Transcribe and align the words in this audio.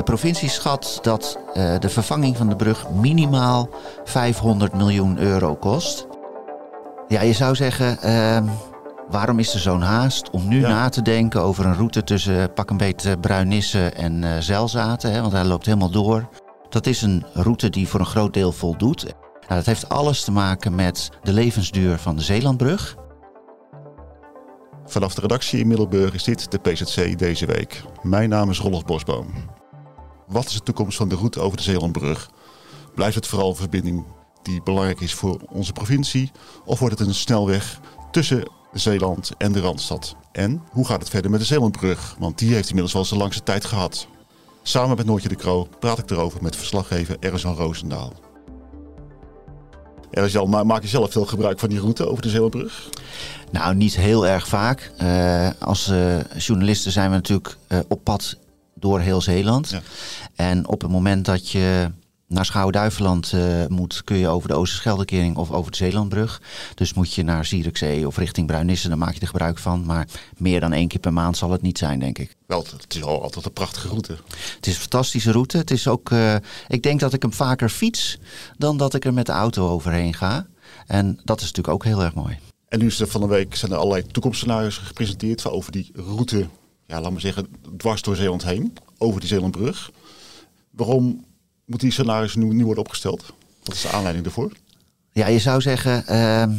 De 0.00 0.06
provincie 0.06 0.48
schat 0.48 0.98
dat 1.02 1.38
uh, 1.54 1.78
de 1.78 1.88
vervanging 1.88 2.36
van 2.36 2.48
de 2.48 2.56
brug 2.56 2.90
minimaal 2.90 3.68
500 4.04 4.74
miljoen 4.74 5.18
euro 5.18 5.54
kost. 5.54 6.06
Ja, 7.08 7.20
je 7.22 7.32
zou 7.32 7.54
zeggen, 7.54 7.98
uh, 8.04 8.52
waarom 9.10 9.38
is 9.38 9.54
er 9.54 9.60
zo'n 9.60 9.80
haast 9.80 10.30
om 10.30 10.48
nu 10.48 10.60
na 10.60 10.88
te 10.88 11.02
denken 11.02 11.42
over 11.42 11.66
een 11.66 11.74
route 11.74 12.04
tussen 12.04 12.52
pak 12.52 12.70
een 12.70 12.76
beetje 12.76 13.18
Bruinisse 13.18 13.88
en 13.88 14.22
uh, 14.22 14.36
Zelzaten? 14.38 15.12
Hè, 15.12 15.20
want 15.20 15.32
hij 15.32 15.44
loopt 15.44 15.66
helemaal 15.66 15.90
door. 15.90 16.28
Dat 16.68 16.86
is 16.86 17.02
een 17.02 17.24
route 17.32 17.70
die 17.70 17.88
voor 17.88 18.00
een 18.00 18.06
groot 18.06 18.34
deel 18.34 18.52
voldoet. 18.52 19.02
Nou, 19.04 19.14
dat 19.54 19.66
heeft 19.66 19.88
alles 19.88 20.24
te 20.24 20.32
maken 20.32 20.74
met 20.74 21.10
de 21.22 21.32
levensduur 21.32 21.98
van 21.98 22.16
de 22.16 22.22
Zeelandbrug. 22.22 22.96
Vanaf 24.84 25.14
de 25.14 25.20
redactie 25.20 25.60
in 25.60 25.68
Middelburg 25.68 26.14
is 26.14 26.24
dit 26.24 26.50
de 26.50 26.58
PZC 26.58 27.18
deze 27.18 27.46
week. 27.46 27.82
Mijn 28.02 28.28
naam 28.28 28.50
is 28.50 28.58
Rolf 28.58 28.84
Bosboom. 28.84 29.58
Wat 30.30 30.46
is 30.46 30.52
de 30.52 30.62
toekomst 30.62 30.96
van 30.96 31.08
de 31.08 31.14
route 31.14 31.40
over 31.40 31.56
de 31.56 31.62
Zeelandbrug? 31.62 32.30
Blijft 32.94 33.14
het 33.14 33.26
vooral 33.26 33.50
een 33.50 33.56
verbinding 33.56 34.04
die 34.42 34.62
belangrijk 34.62 35.00
is 35.00 35.14
voor 35.14 35.40
onze 35.48 35.72
provincie? 35.72 36.30
Of 36.64 36.78
wordt 36.78 36.98
het 36.98 37.08
een 37.08 37.14
snelweg 37.14 37.80
tussen 38.10 38.50
Zeeland 38.72 39.30
en 39.38 39.52
de 39.52 39.60
Randstad? 39.60 40.16
En 40.32 40.62
hoe 40.70 40.86
gaat 40.86 41.00
het 41.00 41.08
verder 41.08 41.30
met 41.30 41.40
de 41.40 41.46
Zeelandbrug? 41.46 42.16
Want 42.18 42.38
die 42.38 42.54
heeft 42.54 42.68
inmiddels 42.68 42.94
wel 42.94 43.04
zijn 43.04 43.20
langste 43.20 43.42
tijd 43.42 43.64
gehad. 43.64 44.06
Samen 44.62 44.96
met 44.96 45.06
Noortje 45.06 45.28
de 45.28 45.34
Kroo 45.34 45.68
praat 45.78 45.98
ik 45.98 46.10
erover 46.10 46.42
met 46.42 46.56
verslaggever 46.56 47.16
Erzan 47.20 47.54
Roosendaal. 47.54 48.12
Erzan, 50.10 50.66
maak 50.66 50.82
je 50.82 50.88
zelf 50.88 51.12
veel 51.12 51.26
gebruik 51.26 51.58
van 51.58 51.68
die 51.68 51.80
route 51.80 52.08
over 52.08 52.22
de 52.22 52.28
Zeelandbrug? 52.28 52.88
Nou, 53.50 53.74
niet 53.74 53.96
heel 53.96 54.26
erg 54.26 54.48
vaak. 54.48 54.92
Uh, 55.02 55.48
als 55.58 55.88
uh, 55.88 56.16
journalisten 56.38 56.92
zijn 56.92 57.10
we 57.10 57.16
natuurlijk 57.16 57.56
uh, 57.68 57.78
op 57.88 58.04
pad 58.04 58.36
door 58.74 59.00
heel 59.00 59.20
Zeeland. 59.20 59.70
Ja. 59.70 59.80
En 60.40 60.68
op 60.68 60.80
het 60.80 60.90
moment 60.90 61.24
dat 61.24 61.50
je 61.50 61.90
naar 62.26 62.44
Schouwen-Duiveland 62.44 63.32
uh, 63.32 63.66
moet, 63.66 64.04
kun 64.04 64.16
je 64.16 64.28
over 64.28 64.48
de 64.48 64.54
Oosterscheldekering 64.54 65.36
of 65.36 65.50
over 65.50 65.70
de 65.70 65.76
Zeelandbrug. 65.76 66.42
Dus 66.74 66.94
moet 66.94 67.14
je 67.14 67.22
naar 67.22 67.44
Zierikzee 67.44 68.06
of 68.06 68.16
richting 68.16 68.46
Bruinisse, 68.46 68.88
dan 68.88 68.98
maak 68.98 69.14
je 69.14 69.20
er 69.20 69.26
gebruik 69.26 69.58
van. 69.58 69.84
Maar 69.84 70.08
meer 70.36 70.60
dan 70.60 70.72
één 70.72 70.88
keer 70.88 71.00
per 71.00 71.12
maand 71.12 71.36
zal 71.36 71.50
het 71.50 71.62
niet 71.62 71.78
zijn, 71.78 71.98
denk 71.98 72.18
ik. 72.18 72.36
Wel, 72.46 72.64
het 72.76 72.94
is 72.94 73.02
al 73.02 73.22
altijd 73.22 73.44
een 73.44 73.52
prachtige 73.52 73.88
route. 73.88 74.18
Het 74.56 74.66
is 74.66 74.74
een 74.74 74.80
fantastische 74.80 75.32
route. 75.32 75.56
Het 75.56 75.70
is 75.70 75.88
ook, 75.88 76.10
uh, 76.10 76.34
ik 76.68 76.82
denk 76.82 77.00
dat 77.00 77.12
ik 77.12 77.22
hem 77.22 77.32
vaker 77.32 77.68
fiets 77.68 78.18
dan 78.56 78.76
dat 78.76 78.94
ik 78.94 79.04
er 79.04 79.14
met 79.14 79.26
de 79.26 79.32
auto 79.32 79.68
overheen 79.68 80.14
ga. 80.14 80.46
En 80.86 81.20
dat 81.24 81.40
is 81.40 81.46
natuurlijk 81.46 81.74
ook 81.74 81.84
heel 81.84 82.02
erg 82.02 82.14
mooi. 82.14 82.38
En 82.68 82.78
nu 82.78 82.86
is 82.86 83.00
er 83.00 83.08
van 83.08 83.20
de 83.20 83.26
week 83.26 83.54
zijn 83.54 83.72
er 83.72 83.78
allerlei 83.78 84.06
toekomstscenario's 84.06 84.76
gepresenteerd 84.76 85.46
over 85.46 85.72
die 85.72 85.90
route, 85.94 86.46
ja, 86.86 87.00
laat 87.00 87.10
maar 87.10 87.20
zeggen, 87.20 87.46
dwars 87.76 88.02
door 88.02 88.16
Zeeland 88.16 88.44
heen, 88.44 88.72
over 88.98 89.20
die 89.20 89.28
Zeelandbrug. 89.28 89.90
Waarom 90.70 91.24
moet 91.64 91.80
die 91.80 91.90
scenario's 91.90 92.34
nu, 92.34 92.64
worden 92.64 92.84
opgesteld? 92.84 93.32
Wat 93.62 93.74
is 93.74 93.82
de 93.82 93.88
aanleiding 93.88 94.24
daarvoor? 94.24 94.52
Ja, 95.12 95.26
je 95.26 95.38
zou 95.38 95.60
zeggen, 95.60 96.04
uh, 96.08 96.56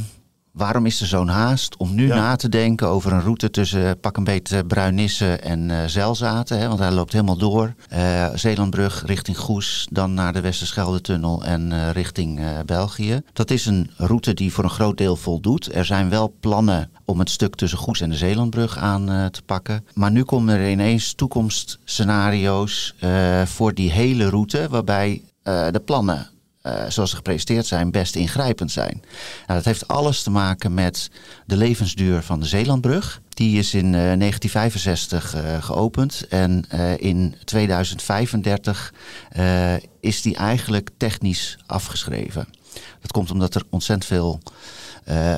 waarom 0.52 0.86
is 0.86 1.02
er 1.02 1.08
zo'n 1.08 1.28
haast 1.28 1.78
om 1.78 1.96
nu 1.96 2.08
ja. 2.08 2.16
na 2.16 2.36
te 2.36 2.50
denken 2.50 2.88
over 2.88 3.14
een 3.14 3.22
route 3.22 3.50
tussen 3.50 4.00
pak 4.00 4.18
een 4.18 4.24
beetje 4.24 4.66
Bruinisse 4.66 5.36
en 5.36 5.70
uh, 5.70 5.78
Zelzaten? 5.86 6.60
Hè, 6.60 6.68
want 6.68 6.80
hij 6.80 6.92
loopt 6.92 7.12
helemaal 7.12 7.38
door. 7.38 7.74
Uh, 7.94 8.28
Zeelandbrug 8.34 9.04
richting 9.06 9.38
Goes, 9.38 9.88
dan 9.92 10.14
naar 10.14 10.34
de 10.34 10.42
Westerschelde-tunnel 10.42 11.44
en 11.44 11.72
uh, 11.72 11.90
richting 11.92 12.42
België. 12.66 13.22
Dat 13.34 13.52
is 13.52 13.66
een 13.66 13.92
route 13.98 14.34
die 14.34 14.54
voor 14.54 14.64
een 14.64 14.70
groot 14.70 14.98
deel 14.98 15.16
voldoet. 15.16 15.76
Er 15.76 15.86
zijn 15.86 16.10
wel 16.10 16.34
plannen 16.40 16.90
om 17.06 17.20
het 17.20 17.30
stuk 17.30 17.56
tussen 17.56 17.80
Goes 17.80 18.02
en 18.02 18.10
de 18.10 18.16
Zeelandbrug 18.16 18.78
aan 18.78 19.30
te 19.32 19.42
pakken. 19.42 19.86
Maar 19.94 20.12
nu 20.12 20.24
komen 20.24 20.56
er 20.56 20.70
ineens 20.70 21.14
toekomstscenario's 21.14 22.96
voor 23.46 23.74
die 23.74 23.92
hele 23.92 24.30
route, 24.30 24.68
waarbij 24.70 25.22
de 25.44 25.82
plannen 25.86 26.30
uh, 26.64 26.84
zoals 26.88 27.10
ze 27.10 27.16
gepresenteerd 27.16 27.66
zijn, 27.66 27.92
best 27.92 28.16
ingrijpend 28.16 28.72
zijn. 28.72 29.02
Nou, 29.48 29.60
dat 29.60 29.66
heeft 29.66 29.88
alles 29.88 30.24
te 30.24 30.30
maken 30.30 30.74
met 30.74 31.10
de 31.46 31.58
levensduur 31.58 32.22
van 32.22 32.40
de 32.40 32.46
Zeelandbrug. 32.46 33.22
Die 33.30 33.58
is 33.58 33.74
in 33.74 33.86
uh, 33.86 33.92
1965 33.92 35.36
uh, 35.36 35.64
geopend 35.64 36.28
en 36.30 36.66
in 36.98 37.36
2035 37.44 38.94
is 40.00 40.22
die 40.22 40.36
eigenlijk 40.36 40.90
technisch 40.98 41.58
afgeschreven. 41.66 42.48
Dat 43.02 43.12
komt 43.12 43.32
omdat 43.32 43.56
er 43.56 43.64
ontzettend 43.70 44.06
veel 44.06 44.40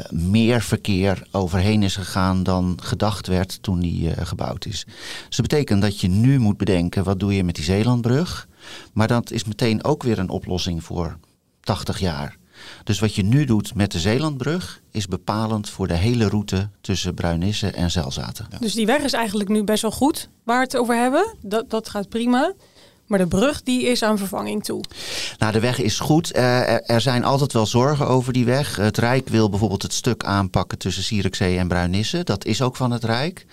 meer 0.10 0.62
verkeer 0.62 1.28
overheen 1.32 1.84
is 1.84 1.96
gegaan 1.96 2.44
dan 2.44 2.78
gedacht 2.82 3.28
werd 3.28 3.58
toen 3.62 3.80
die 3.80 4.26
gebouwd 4.26 4.66
is. 4.66 4.86
Dus 5.28 5.38
dat 5.38 5.48
betekent 5.48 5.82
dat 5.82 6.00
je 6.00 6.08
nu 6.08 6.40
moet 6.40 6.58
bedenken, 6.58 7.04
wat 7.04 7.20
doe 7.20 7.36
je 7.36 7.44
met 7.44 7.56
die 7.56 7.64
Zeelandbrug? 7.64 8.48
Maar 8.94 9.08
dat 9.08 9.32
is 9.32 9.44
meteen 9.44 9.84
ook 9.84 10.04
weer 10.04 10.20
een 10.20 10.30
oplossing 10.30 10.84
voor 10.84 11.18
80 11.60 12.00
jaar. 12.00 12.38
Dus 12.84 13.00
wat 13.00 13.16
je 13.16 13.24
nu 13.24 13.46
doet 13.46 13.76
met 13.76 13.92
de 13.92 14.00
Zeelandbrug 14.00 14.82
is 14.92 15.08
bepalend 15.08 15.70
voor 15.70 15.88
de 15.88 15.96
hele 15.96 16.30
route 16.30 16.70
tussen 16.82 17.14
Bruinisse 17.14 17.72
en 17.72 17.92
Zelzaten. 17.92 18.48
Ja. 18.50 18.58
Dus 18.58 18.74
die 18.74 18.86
weg 18.86 19.02
is 19.02 19.14
eigenlijk 19.14 19.50
nu 19.50 19.64
best 19.64 19.82
wel 19.82 19.92
goed 19.92 20.30
waar 20.44 20.58
we 20.58 20.64
het 20.64 20.78
over 20.78 20.96
hebben. 20.96 21.36
Dat, 21.42 21.70
dat 21.70 21.90
gaat 21.90 22.10
prima. 22.10 22.54
Maar 23.08 23.20
de 23.20 23.28
brug 23.28 23.64
die 23.64 23.84
is 23.84 24.04
aan 24.04 24.18
vervanging 24.18 24.64
toe. 24.64 24.84
Nou, 25.38 25.52
de 25.52 25.60
weg 25.60 25.80
is 25.80 26.00
goed. 26.00 26.36
Uh, 26.36 26.70
er, 26.70 26.82
er, 26.82 27.02
zijn 27.02 27.24
altijd 27.24 27.54
wel 27.54 27.66
zorgen 27.66 28.08
over 28.08 28.34
die 28.34 28.46
weg. 28.46 28.76
Het 28.76 28.98
Rijk 28.98 29.30
wil 29.30 29.50
bijvoorbeeld 29.50 29.82
het 29.82 29.94
stuk 29.94 30.24
aanpakken 30.24 30.78
tussen 30.78 31.04
Zierikzee 31.04 31.58
en 31.58 31.68
Bruinisse. 31.68 32.24
Dat 32.24 32.46
is 32.46 32.62
ook 32.62 32.76
van 32.76 32.92
het 32.92 33.04
Rijk. 33.04 33.46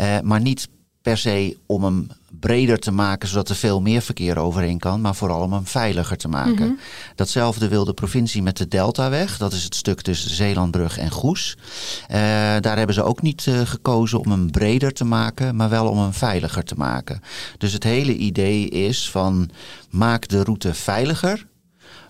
Uh, 0.00 0.20
maar 0.20 0.40
niet 0.40 0.68
per 1.02 1.18
se 1.18 1.56
om 1.66 1.84
hem 1.84 2.06
breder 2.40 2.78
te 2.78 2.90
maken, 2.90 3.28
zodat 3.28 3.48
er 3.48 3.56
veel 3.56 3.80
meer 3.80 4.02
verkeer 4.02 4.38
overheen 4.38 4.78
kan, 4.78 5.00
maar 5.00 5.14
vooral 5.14 5.42
om 5.42 5.52
hem 5.52 5.66
veiliger 5.66 6.16
te 6.16 6.28
maken. 6.28 6.52
Mm 6.52 6.58
-hmm. 6.58 6.78
Datzelfde 7.14 7.68
wil 7.68 7.84
de 7.84 7.92
provincie 7.92 8.42
met 8.42 8.56
de 8.56 8.68
Deltaweg. 8.68 9.38
Dat 9.38 9.52
is 9.52 9.64
het 9.64 9.74
stuk 9.74 10.00
tussen 10.00 10.30
Zeelandbrug 10.30 10.98
en 10.98 11.10
Goes. 11.10 11.56
Uh, 12.02 12.16
daar 12.60 12.76
hebben 12.76 12.94
ze 12.94 13.02
ook 13.02 13.22
niet 13.22 13.46
uh, 13.46 13.60
gekozen 13.60 14.18
om 14.18 14.30
hem 14.30 14.50
breder 14.50 14.92
te 14.92 15.04
maken, 15.04 15.56
maar 15.56 15.68
wel 15.68 15.88
om 15.88 15.98
hem 15.98 16.12
veiliger 16.12 16.64
te 16.64 16.74
maken. 16.74 17.20
Dus 17.58 17.72
het 17.72 17.84
hele 17.84 18.16
idee 18.16 18.68
is 18.68 19.10
van 19.10 19.50
maak 19.90 20.28
de 20.28 20.42
route 20.42 20.74
veiliger, 20.74 21.46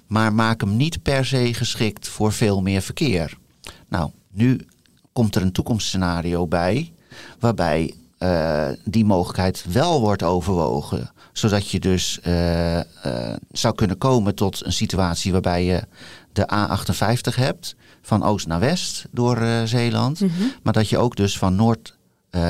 maar 0.06 0.32
maak 0.32 0.60
hem 0.60 0.76
niet 0.76 1.02
per 1.02 1.24
se 1.24 1.54
geschikt 1.54 2.08
voor 2.08 2.32
veel 2.32 2.62
meer 2.62 2.82
verkeer. 2.82 3.38
Nou, 3.88 4.10
nu 4.32 4.66
komt 5.12 5.34
er 5.34 5.42
een 5.42 5.52
toekomstscenario 5.52 6.46
bij 6.46 6.92
waarbij 7.38 7.94
uh, 8.18 8.68
die 8.84 9.04
mogelijkheid 9.04 9.64
wel 9.72 10.00
wordt 10.00 10.22
overwogen. 10.22 11.10
Zodat 11.32 11.70
je 11.70 11.80
dus 11.80 12.18
uh, 12.26 12.76
uh, 12.76 12.82
zou 13.50 13.74
kunnen 13.74 13.98
komen 13.98 14.34
tot 14.34 14.64
een 14.64 14.72
situatie 14.72 15.32
waarbij 15.32 15.64
je 15.64 15.82
de 16.32 16.48
A58 16.54 17.34
hebt, 17.34 17.76
van 18.02 18.22
oost 18.22 18.46
naar 18.46 18.60
west 18.60 19.06
door 19.10 19.46
Zeeland. 19.64 20.20
Mm 20.20 20.30
-hmm. 20.36 20.52
Maar 20.62 20.72
dat 20.72 20.88
je 20.88 20.98
ook 20.98 21.16
dus 21.16 21.38
van 21.38 21.54
noord 21.54 21.96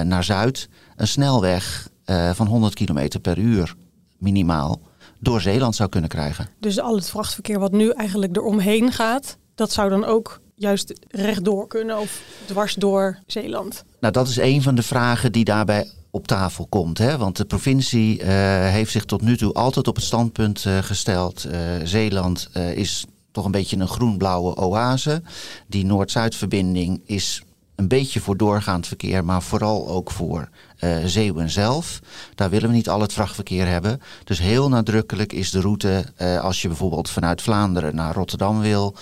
naar 0.02 0.24
zuid 0.24 0.68
een 0.96 1.08
snelweg 1.08 1.88
van 2.32 2.46
100 2.46 2.74
km 2.74 3.20
per 3.22 3.38
uur 3.38 3.74
minimaal 4.18 4.80
door 5.20 5.40
Zeeland 5.40 5.76
zou 5.76 5.88
kunnen 5.88 6.10
krijgen. 6.10 6.48
Dus 6.60 6.80
al 6.80 6.94
het 6.94 7.10
vrachtverkeer 7.10 7.58
wat 7.58 7.72
nu 7.72 7.90
eigenlijk 7.90 8.36
eromheen 8.36 8.92
gaat, 8.92 9.38
dat 9.54 9.72
zou 9.72 9.90
dan 9.90 10.04
ook 10.04 10.40
juist 10.58 10.94
rechtdoor 11.10 11.66
kunnen 11.66 11.98
of 11.98 12.22
dwars 12.46 12.74
door 12.74 13.18
Zeeland? 13.26 13.84
Nou, 14.00 14.12
dat 14.12 14.28
is 14.28 14.36
een 14.36 14.62
van 14.62 14.74
de 14.74 14.82
vragen 14.82 15.32
die 15.32 15.44
daarbij 15.44 15.90
op 16.10 16.26
tafel 16.26 16.66
komt. 16.66 16.98
Hè? 16.98 17.16
Want 17.16 17.36
de 17.36 17.44
provincie 17.44 18.18
uh, 18.18 18.26
heeft 18.68 18.92
zich 18.92 19.04
tot 19.04 19.22
nu 19.22 19.36
toe 19.36 19.52
altijd 19.52 19.88
op 19.88 19.94
het 19.94 20.04
standpunt 20.04 20.64
uh, 20.64 20.78
gesteld. 20.78 21.46
Uh, 21.46 21.58
Zeeland 21.84 22.50
is 22.74 23.06
toch 23.32 23.44
een 23.44 23.50
beetje 23.50 23.76
een 23.76 23.88
groen-blauwe 23.88 24.56
oase. 24.56 25.22
Die 25.66 25.84
Noord-Zuid-verbinding 25.84 27.02
is 27.04 27.42
een 27.74 27.88
beetje 27.88 28.20
voor 28.20 28.36
doorgaand 28.36 28.86
verkeer, 28.86 29.24
maar 29.24 29.42
vooral 29.42 29.88
ook 29.88 30.10
voor 30.10 30.48
uh, 30.80 30.96
Zeeuwen 31.04 31.50
zelf. 31.50 32.00
Daar 32.34 32.50
willen 32.50 32.68
we 32.68 32.74
niet 32.74 32.88
al 32.88 33.00
het 33.00 33.12
vrachtverkeer 33.12 33.66
hebben. 33.66 34.00
Dus 34.24 34.38
heel 34.38 34.68
nadrukkelijk 34.68 35.32
is 35.32 35.50
de 35.50 35.60
route, 35.60 36.04
als 36.40 36.62
je 36.62 36.68
bijvoorbeeld 36.68 37.10
vanuit 37.10 37.42
Vlaanderen 37.42 37.94
naar 37.94 38.14
Rotterdam 38.14 38.60
wil, 38.60 38.96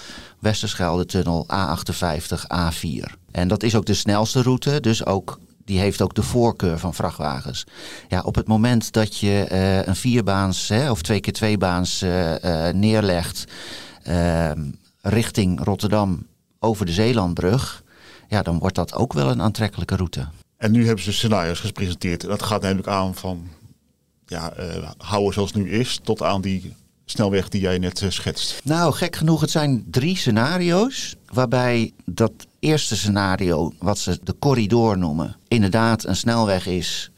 Westerschelde-tunnel 0.47 1.47
A58, 1.53 2.45
A4. 2.55 3.13
En 3.31 3.49
dat 3.49 3.63
is 3.63 3.75
ook 3.75 3.87
de 3.87 3.95
snelste 3.95 4.43
route, 4.43 4.81
dus 4.81 5.05
ook 5.05 5.39
die 5.65 5.79
heeft 5.79 6.03
ook 6.03 6.15
de 6.15 6.23
voorkeur 6.23 6.79
van 6.79 6.95
vrachtwagens. 6.95 7.67
Ja, 8.09 8.21
op 8.21 8.35
het 8.35 8.47
moment 8.47 8.93
dat 8.93 9.19
je 9.19 9.49
uh, 9.53 9.87
een 9.87 9.97
vierbaans 9.97 10.69
hè, 10.69 10.91
of 10.91 11.03
twee 11.03 11.21
keer 11.21 11.33
tweebaans 11.33 12.03
uh, 12.03 12.35
neerlegt 12.73 13.45
ehm, 14.03 14.61
richting 15.01 15.65
Rotterdam 15.65 16.27
over 16.59 16.87
de 16.87 16.93
Zeelandbrug, 16.93 17.83
ja, 18.29 18.43
dan 18.43 18.59
wordt 18.59 18.75
dat 18.77 18.95
ook 18.95 19.13
wel 19.13 19.31
een 19.31 19.43
aantrekkelijke 19.43 19.97
route. 19.97 20.29
En 20.57 20.73
nu 20.73 20.87
hebben 20.87 21.05
ze 21.05 21.13
scenario's 21.13 21.61
gepresenteerd. 21.61 22.21
Dat 22.21 22.43
gaat 22.43 22.63
namelijk 22.63 22.89
aan 22.89 23.15
van 23.15 23.49
ja, 24.27 24.53
houden 24.99 25.33
zoals 25.33 25.53
het 25.53 25.63
nu 25.63 25.71
is, 25.71 26.01
tot 26.03 26.23
aan 26.23 26.41
die 26.41 26.75
snelweg 27.07 27.49
die 27.49 27.61
jij 27.61 27.79
net 27.79 28.05
schetst? 28.09 28.61
Nou, 28.65 28.93
gek 28.93 29.17
genoeg, 29.17 29.41
het 29.41 29.51
zijn 29.51 29.85
drie 29.91 30.17
scenario's. 30.17 31.17
Waarbij 31.33 31.93
dat 32.05 32.33
eerste 32.59 32.97
scenario, 32.97 33.73
wat 33.79 33.99
ze 33.99 34.19
de 34.23 34.35
corridor 34.39 34.99
noemen, 34.99 35.37
inderdaad 35.49 36.05
een 36.05 36.17
snelweg 36.17 36.67
is. 36.67 37.11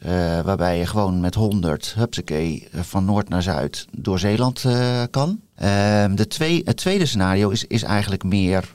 waarbij 0.43 0.77
je 0.77 0.85
gewoon 0.85 1.19
met 1.19 1.35
100, 1.35 1.93
hupsakee, 1.97 2.67
van 2.71 3.05
noord 3.05 3.29
naar 3.29 3.43
zuid 3.43 3.87
door 3.91 4.19
Zeeland 4.19 4.65
kan. 5.11 5.39
Ehm, 5.55 6.15
de 6.15 6.27
twee, 6.27 6.61
het 6.65 6.77
tweede 6.77 7.05
scenario 7.05 7.49
is, 7.49 7.65
is 7.65 7.83
eigenlijk 7.83 8.23
meer 8.23 8.73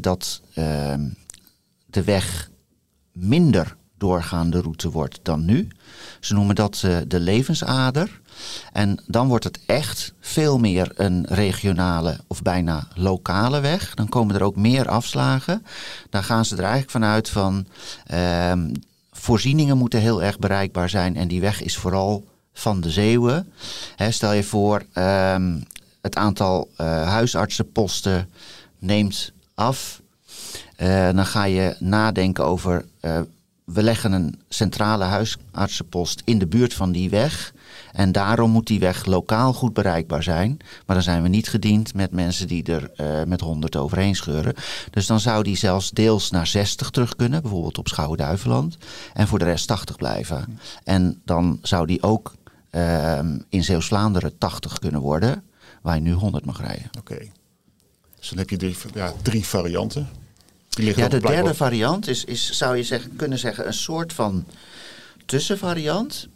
dat 0.00 0.40
ehm, 0.54 1.08
de 1.86 2.04
weg 2.04 2.50
minder 3.12 3.76
doorgaande 3.98 4.60
route 4.60 4.90
wordt 4.90 5.18
dan 5.22 5.44
nu. 5.44 5.68
Ze 6.20 6.34
noemen 6.34 6.54
dat 6.54 6.86
de 7.06 7.20
levensader. 7.20 8.20
En 8.72 9.02
dan 9.06 9.28
wordt 9.28 9.44
het 9.44 9.58
echt 9.66 10.12
veel 10.20 10.58
meer 10.58 10.92
een 10.94 11.26
regionale 11.28 12.18
of 12.26 12.42
bijna 12.42 12.88
lokale 12.94 13.60
weg. 13.60 13.94
Dan 13.94 14.08
komen 14.08 14.34
er 14.34 14.42
ook 14.42 14.56
meer 14.56 14.88
afslagen. 14.88 15.66
Dan 16.10 16.22
gaan 16.22 16.44
ze 16.44 16.54
er 16.54 16.62
eigenlijk 16.62 16.90
vanuit 16.90 17.28
van 17.28 17.66
uh, 18.14 18.52
voorzieningen 19.10 19.78
moeten 19.78 20.00
heel 20.00 20.22
erg 20.22 20.38
bereikbaar 20.38 20.88
zijn. 20.88 21.16
En 21.16 21.28
die 21.28 21.40
weg 21.40 21.62
is 21.62 21.76
vooral 21.76 22.24
van 22.52 22.80
de 22.80 22.90
Zeeuwen. 22.90 23.52
stel 24.08 24.32
je 24.32 24.44
voor, 24.44 24.84
uh, 24.94 25.36
het 26.00 26.16
aantal 26.16 26.70
uh, 26.80 27.08
huisartsenposten 27.08 28.28
neemt 28.78 29.32
af. 29.54 30.00
Uh, 30.78 31.10
dan 31.12 31.26
ga 31.26 31.44
je 31.44 31.76
nadenken 31.78 32.44
over 32.44 32.84
uh, 33.00 33.20
we 33.66 33.82
leggen 33.82 34.12
een 34.12 34.40
centrale 34.48 35.04
huisartsenpost 35.04 36.22
in 36.24 36.38
de 36.38 36.46
buurt 36.46 36.74
van 36.74 36.92
die 36.92 37.10
weg. 37.10 37.52
En 37.92 38.12
daarom 38.12 38.50
moet 38.50 38.66
die 38.66 38.80
weg 38.80 39.04
lokaal 39.04 39.52
goed 39.52 39.72
bereikbaar 39.72 40.22
zijn. 40.22 40.56
Maar 40.86 40.96
dan 40.96 41.04
zijn 41.04 41.22
we 41.22 41.28
niet 41.28 41.48
gediend 41.48 41.94
met 41.94 42.10
mensen 42.10 42.46
die 42.46 42.64
er 42.64 42.90
uh, 43.00 43.22
met 43.26 43.40
100 43.40 43.76
overheen 43.76 44.16
scheuren. 44.16 44.54
Dus 44.90 45.06
dan 45.06 45.20
zou 45.20 45.42
die 45.42 45.56
zelfs 45.56 45.90
deels 45.90 46.30
naar 46.30 46.46
60 46.46 46.90
terug 46.90 47.16
kunnen, 47.16 47.42
bijvoorbeeld 47.42 47.78
op 47.78 47.88
Schouwen-Duiveland. 47.88 48.76
En 49.12 49.28
voor 49.28 49.38
de 49.38 49.44
rest 49.44 49.66
80 49.66 49.96
blijven. 49.96 50.58
En 50.84 51.20
dan 51.24 51.58
zou 51.62 51.86
die 51.86 52.02
ook 52.02 52.34
uh, 52.70 53.18
in 53.48 53.64
Zeeuws-Vlaanderen 53.64 54.38
80 54.38 54.78
kunnen 54.78 55.00
worden, 55.00 55.42
waar 55.82 55.94
je 55.94 56.00
nu 56.00 56.12
100 56.12 56.44
mag 56.44 56.60
rijden. 56.60 56.90
Oké. 56.98 57.18
Dus 58.18 58.28
dan 58.28 58.38
heb 58.38 58.50
je 58.50 58.56
drie, 58.56 58.76
ja, 58.94 59.12
drie 59.22 59.46
varianten. 59.46 60.08
Ja, 60.68 61.08
de 61.08 61.20
derde 61.20 61.54
variant 61.54 62.08
is, 62.08 62.24
is 62.24 62.50
zou 62.50 62.76
je 62.76 62.82
zeggen, 62.82 63.16
kunnen 63.16 63.38
zeggen, 63.38 63.66
een 63.66 63.74
soort 63.74 64.12
van 64.12 64.44
tussenvariant. 65.26 66.28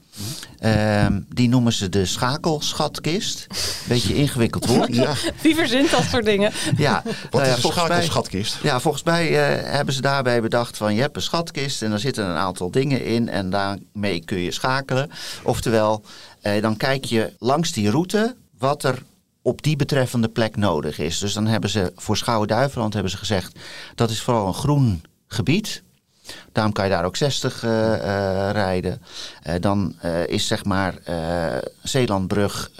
Um, 0.64 1.26
die 1.28 1.48
noemen 1.48 1.72
ze 1.72 1.88
de 1.88 2.06
schakelschatkist. 2.06 3.46
Beetje 3.88 4.14
ingewikkeld 4.14 4.66
woord. 4.66 4.94
Ja. 5.00 5.14
Wie 5.42 5.54
verzint 5.54 5.90
dat 5.90 6.04
soort 6.10 6.24
dingen? 6.24 6.52
Ja, 6.76 7.02
Wat 7.30 7.46
is 7.46 7.64
een 7.64 7.72
schakelschatkist? 7.72 8.58
Ja, 8.62 8.80
volgens 8.80 9.02
mij 9.02 9.30
uh, 9.30 9.70
hebben 9.72 9.94
ze 9.94 10.00
daarbij 10.00 10.40
bedacht 10.40 10.76
van 10.76 10.94
je 10.94 11.00
hebt 11.00 11.16
een 11.16 11.22
schatkist 11.22 11.82
en 11.82 11.90
daar 11.90 11.98
zitten 11.98 12.24
een 12.24 12.36
aantal 12.36 12.70
dingen 12.70 13.04
in 13.04 13.28
en 13.28 13.50
daarmee 13.50 14.24
kun 14.24 14.38
je 14.38 14.52
schakelen. 14.52 15.10
Oftewel, 15.42 16.04
uh, 16.42 16.62
dan 16.62 16.76
kijk 16.76 17.04
je 17.04 17.32
langs 17.38 17.72
die 17.72 17.90
route 17.90 18.36
wat 18.58 18.84
er 18.84 19.02
op 19.42 19.62
die 19.62 19.76
betreffende 19.76 20.28
plek 20.28 20.56
nodig 20.56 20.98
is. 20.98 21.18
Dus 21.18 21.32
dan 21.32 21.46
hebben 21.46 21.70
ze 21.70 21.92
voor 21.96 22.16
Schouwen-Duiveland 22.16 22.92
hebben 22.92 23.10
ze 23.10 23.16
gezegd 23.16 23.58
dat 23.94 24.10
is 24.10 24.20
vooral 24.20 24.46
een 24.46 24.54
groen 24.54 25.02
gebied. 25.26 25.82
Daarom 26.52 26.72
kan 26.72 26.84
je 26.84 26.90
daar 26.90 27.04
ook 27.04 27.16
60 27.16 27.64
uh, 27.64 27.70
uh, 27.70 28.50
rijden. 28.50 29.02
Uh, 29.46 29.54
dan 29.60 29.94
is 30.26 30.46
zeg 30.46 30.64
maar 30.64 30.94
Zeelandbrug, 31.82 32.70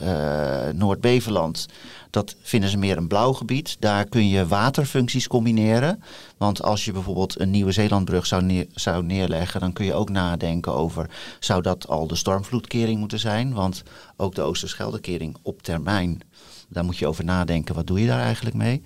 Noord-Beverland. 0.75 1.67
Dat 2.11 2.37
vinden 2.43 2.70
ze 2.70 2.76
meer 2.76 2.97
een 2.97 3.08
blauw 3.08 3.32
gebied. 3.32 3.76
Daar 3.81 4.05
kun 4.05 4.29
je 4.29 4.47
waterfuncties 4.47 5.26
combineren. 5.26 6.02
Want 6.37 6.62
als 6.62 6.85
je 6.85 6.93
bijvoorbeeld 6.93 7.41
een 7.41 7.50
nieuwe 7.50 7.73
Zeelandbrug 7.73 8.26
zou, 8.26 8.67
zou 8.75 9.02
neerleggen, 9.02 9.61
dan 9.61 9.73
kun 9.73 9.85
je 9.85 9.94
ook 9.94 10.11
nadenken 10.11 10.75
over: 10.75 11.11
zou 11.41 11.62
dat 11.62 11.88
al 11.88 12.06
de 12.06 12.17
stormvloedkering 12.17 12.99
moeten 12.99 13.19
zijn? 13.19 13.55
Want 13.55 13.82
ook 14.17 14.35
de 14.35 14.43
Oosterscheldekering 14.43 15.37
op 15.43 15.62
termijn 15.62 16.23
daar 16.70 16.85
moet 16.85 16.99
je 16.99 17.06
over 17.06 17.25
nadenken, 17.25 17.75
wat 17.75 17.87
doe 17.87 18.00
je 18.00 18.06
daar 18.06 18.23
eigenlijk 18.23 18.56
mee? 18.56 18.82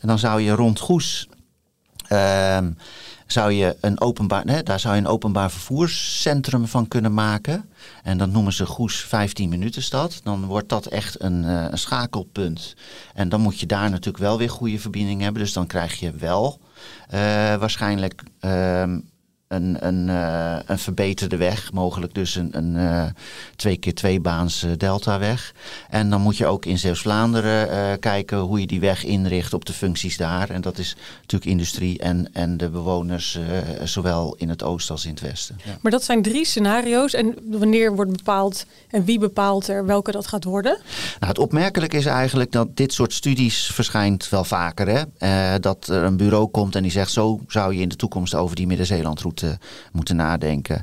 En 0.00 0.08
dan 0.08 0.18
zou 0.18 0.40
je 0.40 0.52
rond 0.52 0.80
Goes, 0.80 1.28
uh, 2.08 2.58
zou 3.32 3.52
je 3.52 3.76
een 3.80 4.00
openbaar, 4.00 4.44
nee, 4.44 4.62
daar 4.62 4.80
zou 4.80 4.94
je 4.94 5.00
een 5.00 5.06
openbaar 5.06 5.50
vervoerscentrum 5.50 6.66
van 6.66 6.88
kunnen 6.88 7.14
maken. 7.14 7.70
En 8.02 8.18
dat 8.18 8.30
noemen 8.30 8.52
ze 8.52 8.66
Goes 8.66 9.04
15 9.04 9.48
minuten 9.48 9.82
stad. 9.82 10.20
Dan 10.22 10.44
wordt 10.44 10.68
dat 10.68 10.86
echt 10.86 11.22
een, 11.22 11.44
uh, 11.44 11.66
een 11.70 11.78
schakelpunt. 11.78 12.74
En 13.14 13.28
dan 13.28 13.40
moet 13.40 13.60
je 13.60 13.66
daar 13.66 13.90
natuurlijk 13.90 14.24
wel 14.24 14.38
weer 14.38 14.50
goede 14.50 14.78
verbinding 14.78 15.22
hebben. 15.22 15.42
Dus 15.42 15.52
dan 15.52 15.66
krijg 15.66 16.00
je 16.00 16.10
wel 16.12 16.58
uh, 17.14 17.20
waarschijnlijk 17.54 18.22
uh, 18.40 18.94
een, 19.50 19.86
een, 19.86 20.08
uh, 20.08 20.56
een 20.66 20.78
verbeterde 20.78 21.36
weg, 21.36 21.72
mogelijk 21.72 22.14
dus 22.14 22.34
een, 22.34 22.56
een 22.56 22.74
uh, 22.74 23.04
twee 23.56 23.76
keer 23.76 23.94
twee 23.94 24.20
baans 24.20 24.64
uh, 24.64 24.70
deltaweg. 24.76 25.54
En 25.88 26.10
dan 26.10 26.20
moet 26.20 26.36
je 26.36 26.46
ook 26.46 26.66
in 26.66 26.78
Zeeuws-Vlaanderen 26.78 27.98
kijken 27.98 28.38
hoe 28.38 28.60
je 28.60 28.66
die 28.66 28.80
weg 28.80 29.04
inricht 29.04 29.52
op 29.52 29.64
de 29.64 29.72
functies 29.72 30.16
daar. 30.16 30.50
En 30.50 30.60
dat 30.60 30.78
is 30.78 30.96
natuurlijk 31.20 31.50
industrie 31.50 31.98
en, 31.98 32.28
en 32.32 32.56
de 32.56 32.68
bewoners, 32.68 33.38
zowel 33.84 34.34
in 34.38 34.48
het 34.48 34.62
oosten 34.62 34.94
als 34.94 35.04
in 35.04 35.10
het 35.10 35.20
westen. 35.20 35.56
Ja. 35.64 35.78
Maar 35.80 35.92
dat 35.92 36.04
zijn 36.04 36.22
drie 36.22 36.44
scenario's. 36.44 37.14
En 37.14 37.34
wanneer 37.50 37.94
wordt 37.94 38.16
bepaald 38.16 38.66
en 38.90 39.04
wie 39.04 39.18
bepaalt 39.18 39.68
er 39.68 39.86
welke 39.86 40.12
dat 40.12 40.26
gaat 40.26 40.44
worden? 40.44 40.78
Nou, 41.18 41.32
het 41.32 41.38
opmerkelijke 41.38 41.96
is 41.96 42.06
eigenlijk 42.06 42.52
dat 42.52 42.76
dit 42.76 42.92
soort 42.92 43.12
studies 43.12 43.66
verschijnt 43.66 44.28
wel 44.28 44.44
vaker. 44.44 44.88
Hè? 44.88 45.58
dat 45.60 45.88
er 45.88 46.02
een 46.02 46.16
bureau 46.16 46.48
komt 46.48 46.76
en 46.76 46.82
die 46.82 46.92
zegt 46.92 47.12
zo 47.12 47.40
zou 47.46 47.74
je 47.74 47.80
in 47.80 47.88
de 47.88 47.96
toekomst 47.96 48.34
over 48.34 48.56
die 48.56 48.66
Midden-Zeelandroute 48.66 49.39
moeten 49.92 50.16
nadenken. 50.16 50.82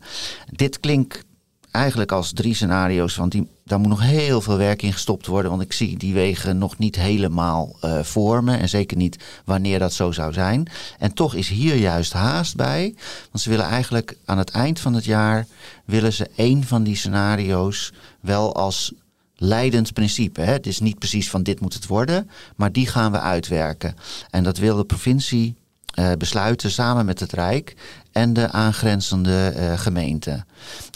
Dit 0.52 0.80
klinkt 0.80 1.26
eigenlijk 1.72 2.12
als 2.12 2.34
drie 2.34 2.54
scenario's, 2.54 3.16
want 3.16 3.32
die, 3.32 3.48
daar 3.64 3.80
moet 3.80 3.90
nog 3.90 4.02
heel 4.02 4.42
veel 4.42 4.58
werk 4.58 4.82
in 4.82 4.94
gestopt 4.94 5.26
worden. 5.26 5.52
Want 5.52 5.64
ik 5.64 5.74
zie 5.74 5.98
die 5.98 6.14
wegen 6.14 6.58
nog 6.58 6.78
niet 6.78 6.96
helemaal 6.96 7.76
uh, 7.82 8.04
vormen. 8.04 8.60
En 8.60 8.70
zeker 8.70 8.98
niet 8.98 9.24
wanneer 9.46 9.80
dat 9.80 9.94
zo 9.94 10.12
zou 10.12 10.34
zijn. 10.34 10.68
En 11.00 11.14
toch 11.14 11.36
is 11.36 11.50
hier 11.50 11.76
juist 11.76 12.14
haast 12.14 12.56
bij. 12.56 12.96
Want 13.32 13.44
ze 13.44 13.50
willen 13.50 13.66
eigenlijk 13.66 14.18
aan 14.26 14.38
het 14.38 14.50
eind 14.50 14.80
van 14.80 14.94
het 14.94 15.06
jaar 15.06 15.48
willen 15.86 16.14
ze 16.14 16.30
één 16.36 16.64
van 16.64 16.84
die 16.84 16.96
scenario's 16.96 17.94
wel 18.20 18.56
als 18.56 18.94
leidend 19.36 19.94
principe. 19.94 20.42
Hè? 20.42 20.52
Het 20.52 20.68
is 20.68 20.80
niet 20.80 21.00
precies 21.00 21.30
van 21.30 21.44
dit 21.44 21.60
moet 21.60 21.74
het 21.74 21.88
worden, 21.88 22.30
maar 22.56 22.72
die 22.72 22.88
gaan 22.88 23.12
we 23.12 23.20
uitwerken. 23.20 23.96
En 24.30 24.44
dat 24.44 24.58
wil 24.58 24.76
de 24.76 24.84
provincie 24.84 25.56
uh, 26.00 26.12
besluiten 26.18 26.72
samen 26.72 27.06
met 27.06 27.20
het 27.20 27.34
Rijk 27.34 27.76
en 28.18 28.34
de 28.34 28.52
aangrenzende 28.52 29.54
uh, 29.58 29.80
gemeenten. 29.80 30.46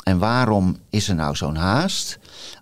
En 0.04 0.18
waarom 0.18 0.78
is 0.90 1.10
er 1.10 1.16
nou 1.16 1.36
zo'n 1.36 1.56
haast? 1.56 2.20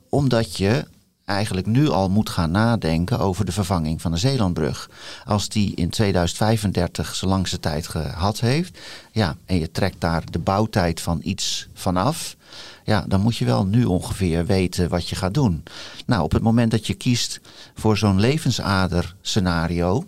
Omdat 0.09 0.57
je 0.57 0.85
eigenlijk 1.25 1.67
nu 1.67 1.89
al 1.89 2.09
moet 2.09 2.29
gaan 2.29 2.51
nadenken 2.51 3.19
over 3.19 3.45
de 3.45 3.51
vervanging 3.51 4.01
van 4.01 4.11
de 4.11 4.17
Zeelandbrug. 4.17 4.89
Als 5.25 5.49
die 5.49 5.75
in 5.75 5.89
2035 5.89 7.15
zijn 7.15 7.31
langste 7.31 7.59
tijd 7.59 7.87
gehad 7.87 8.39
heeft, 8.39 8.77
ja, 9.11 9.35
en 9.45 9.59
je 9.59 9.71
trekt 9.71 10.01
daar 10.01 10.23
de 10.31 10.39
bouwtijd 10.39 11.01
van 11.01 11.19
iets 11.23 11.67
vanaf, 11.73 12.35
ja, 12.83 13.05
dan 13.07 13.21
moet 13.21 13.37
je 13.37 13.45
wel 13.45 13.65
nu 13.65 13.85
ongeveer 13.85 14.45
weten 14.45 14.89
wat 14.89 15.09
je 15.09 15.15
gaat 15.15 15.33
doen. 15.33 15.63
Nou, 16.05 16.23
op 16.23 16.31
het 16.31 16.43
moment 16.43 16.71
dat 16.71 16.87
je 16.87 16.93
kiest 16.93 17.41
voor 17.75 17.97
zo'n 17.97 18.19
levensader 18.19 19.15
scenario, 19.21 20.05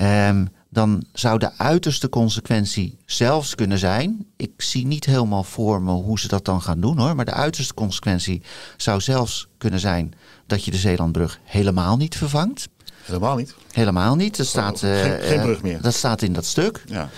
um, 0.00 0.48
dan 0.68 1.04
zou 1.12 1.38
de 1.38 1.52
uiterste 1.56 2.08
consequentie 2.08 2.98
zelfs 3.04 3.54
kunnen 3.54 3.78
zijn. 3.78 4.26
Ik 4.36 4.50
zie 4.56 4.86
niet 4.86 5.04
helemaal 5.04 5.44
voor 5.44 5.82
me 5.82 5.92
hoe 5.92 6.18
ze 6.18 6.28
dat 6.28 6.44
dan 6.44 6.62
gaan 6.62 6.80
doen 6.80 6.98
hoor. 6.98 7.16
Maar 7.16 7.24
de 7.24 7.32
uiterste 7.32 7.74
consequentie 7.74 8.42
zou 8.76 9.00
zelfs 9.00 9.48
kunnen 9.58 9.80
zijn 9.80 10.14
dat 10.46 10.64
je 10.64 10.70
de 10.70 10.76
Zeelandbrug 10.76 11.40
helemaal 11.44 11.96
niet 11.96 12.16
vervangt. 12.16 12.68
Helemaal 13.02 13.36
niet? 13.36 13.54
Helemaal 13.72 14.16
niet. 14.16 14.36
Dat 14.36 14.46
staat, 14.46 14.78
geen, 14.78 15.20
geen, 15.20 15.40
brug 15.40 15.62
meer. 15.62 15.82
Dat 15.82 15.94
staat 15.94 16.22
in 16.22 16.32
dat 16.32 16.44
stuk. 16.44 16.84
Ja. 16.86 17.08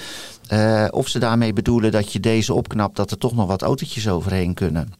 Uh, 0.52 0.86
of 0.90 1.08
ze 1.08 1.18
daarmee 1.18 1.52
bedoelen 1.52 1.92
dat 1.92 2.12
je 2.12 2.20
deze 2.20 2.54
opknapt, 2.54 2.96
dat 2.96 3.10
er 3.10 3.18
toch 3.18 3.34
nog 3.34 3.46
wat 3.46 3.62
autootjes 3.62 4.08
overheen 4.08 4.54
kunnen. 4.54 4.92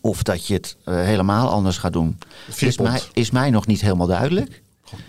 Of 0.00 0.22
dat 0.22 0.46
je 0.46 0.54
het 0.54 0.76
uh, 0.84 0.94
helemaal 0.94 1.48
anders 1.48 1.78
gaat 1.78 1.92
doen. 1.92 2.18
Is 2.56 2.78
mij, 2.78 3.00
is 3.12 3.30
mij 3.30 3.50
nog 3.50 3.66
niet 3.66 3.80
helemaal 3.80 4.06
duidelijk. 4.06 4.62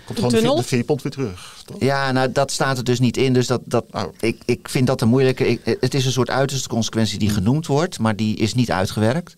Komt 0.05 0.19
gewoon 0.19 0.55
de 0.55 0.63
veerpont 0.63 1.01
weer 1.01 1.11
terug. 1.11 1.63
Toch? 1.65 1.81
Ja, 1.81 2.11
nou 2.11 2.31
dat 2.31 2.51
staat 2.51 2.77
er 2.77 2.83
dus 2.83 2.99
niet 2.99 3.17
in. 3.17 3.33
Dus 3.33 3.47
dat, 3.47 3.61
dat, 3.65 3.85
oh. 3.91 4.03
ik, 4.19 4.41
ik 4.45 4.69
vind 4.69 4.87
dat 4.87 5.01
een 5.01 5.07
moeilijke. 5.07 5.47
Ik, 5.47 5.77
het 5.79 5.93
is 5.93 6.05
een 6.05 6.11
soort 6.11 6.29
uiterste 6.29 6.69
consequentie 6.69 7.19
die 7.19 7.29
genoemd 7.29 7.67
wordt, 7.67 7.99
maar 7.99 8.15
die 8.15 8.35
is 8.35 8.53
niet 8.53 8.71
uitgewerkt. 8.71 9.33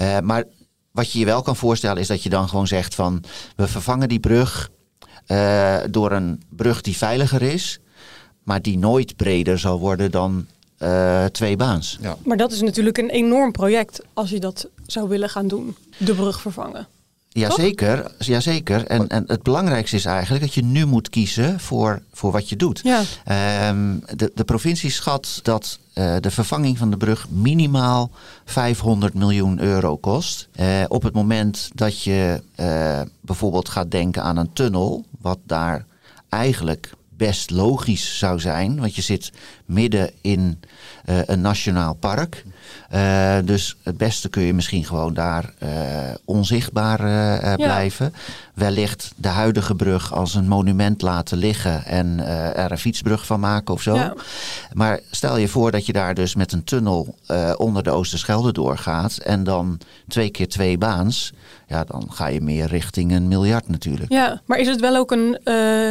Uh, 0.00 0.18
maar 0.18 0.44
wat 0.90 1.12
je 1.12 1.18
je 1.18 1.24
wel 1.24 1.42
kan 1.42 1.56
voorstellen 1.56 2.00
is 2.02 2.06
dat 2.06 2.22
je 2.22 2.28
dan 2.28 2.48
gewoon 2.48 2.66
zegt 2.66 2.94
van 2.94 3.24
we 3.56 3.66
vervangen 3.68 4.08
die 4.08 4.20
brug 4.20 4.70
uh, 5.26 5.78
door 5.90 6.12
een 6.12 6.42
brug 6.48 6.80
die 6.80 6.96
veiliger 6.96 7.42
is, 7.42 7.80
maar 8.42 8.62
die 8.62 8.78
nooit 8.78 9.16
breder 9.16 9.58
zal 9.58 9.78
worden 9.78 10.10
dan 10.10 10.46
uh, 10.78 11.24
twee 11.24 11.56
baans. 11.56 11.98
Ja. 12.00 12.16
Maar 12.24 12.36
dat 12.36 12.52
is 12.52 12.60
natuurlijk 12.60 12.98
een 12.98 13.10
enorm 13.10 13.52
project 13.52 14.00
als 14.12 14.30
je 14.30 14.40
dat 14.40 14.68
zou 14.86 15.08
willen 15.08 15.28
gaan 15.28 15.48
doen, 15.48 15.76
de 15.96 16.14
brug 16.14 16.40
vervangen. 16.40 16.86
Jazeker, 17.32 18.10
jazeker. 18.18 18.86
En, 18.86 19.08
en 19.08 19.24
het 19.26 19.42
belangrijkste 19.42 19.96
is 19.96 20.04
eigenlijk 20.04 20.44
dat 20.44 20.54
je 20.54 20.64
nu 20.64 20.86
moet 20.86 21.08
kiezen 21.08 21.60
voor, 21.60 22.02
voor 22.12 22.32
wat 22.32 22.48
je 22.48 22.56
doet. 22.56 22.80
Ja. 22.82 23.02
Ehm, 23.24 23.96
de, 24.16 24.30
de 24.34 24.44
provincie 24.44 24.90
schat 24.90 25.40
dat 25.42 25.78
eh, 25.92 26.16
de 26.20 26.30
vervanging 26.30 26.78
van 26.78 26.90
de 26.90 26.96
brug 26.96 27.26
minimaal 27.30 28.10
500 28.44 29.14
miljoen 29.14 29.60
euro 29.60 29.96
kost. 29.96 30.48
Eh, 30.52 30.84
op 30.88 31.02
het 31.02 31.14
moment 31.14 31.70
dat 31.74 32.02
je 32.02 32.42
eh, 32.54 33.00
bijvoorbeeld 33.20 33.68
gaat 33.68 33.90
denken 33.90 34.22
aan 34.22 34.36
een 34.36 34.52
tunnel, 34.52 35.04
wat 35.20 35.38
daar 35.46 35.84
eigenlijk 36.28 36.92
best 37.16 37.50
logisch 37.50 38.18
zou 38.18 38.40
zijn, 38.40 38.80
want 38.80 38.94
je 38.94 39.02
zit 39.02 39.32
midden 39.64 40.10
in 40.20 40.60
een 41.04 41.40
nationaal 41.40 41.94
park. 41.94 42.44
Uh, 42.94 43.36
dus 43.44 43.76
het 43.82 43.96
beste 43.96 44.28
kun 44.28 44.42
je 44.42 44.54
misschien 44.54 44.84
gewoon 44.84 45.14
daar 45.14 45.54
uh, 45.62 45.68
onzichtbaar 46.24 46.98
blijven. 47.56 48.14
Wellicht 48.54 49.12
de 49.16 49.28
huidige 49.28 49.74
brug 49.74 50.12
als 50.12 50.34
een 50.34 50.48
monument 50.48 51.02
laten 51.02 51.38
liggen 51.38 51.84
en 51.84 52.26
er 52.56 52.70
een 52.70 52.78
fietsbrug 52.78 53.26
van 53.26 53.40
maken 53.40 53.74
of 53.74 53.82
zo. 53.82 53.94
Ja. 53.94 54.14
Maar 54.72 55.00
stel 55.10 55.36
je 55.36 55.48
voor 55.48 55.70
dat 55.70 55.86
je 55.86 55.92
daar 55.92 56.14
dus 56.14 56.34
met 56.34 56.52
een 56.52 56.64
tunnel 56.64 57.14
onder 57.56 57.82
de 57.82 57.90
Oosterschelde 57.90 58.52
doorgaat 58.52 59.16
en 59.16 59.44
dan 59.44 59.80
twee 60.08 60.30
keer 60.30 60.48
twee 60.48 60.78
baans. 60.78 61.32
Ja, 61.66 61.84
dan 61.84 62.06
ga 62.10 62.26
je 62.26 62.40
meer 62.40 62.66
richting 62.66 63.12
een 63.12 63.28
miljard 63.28 63.68
natuurlijk. 63.68 64.12
Ja, 64.12 64.40
maar 64.46 64.58
is 64.58 64.68
het 64.68 64.80
wel 64.80 64.96
ook 64.96 65.10
een 65.10 65.38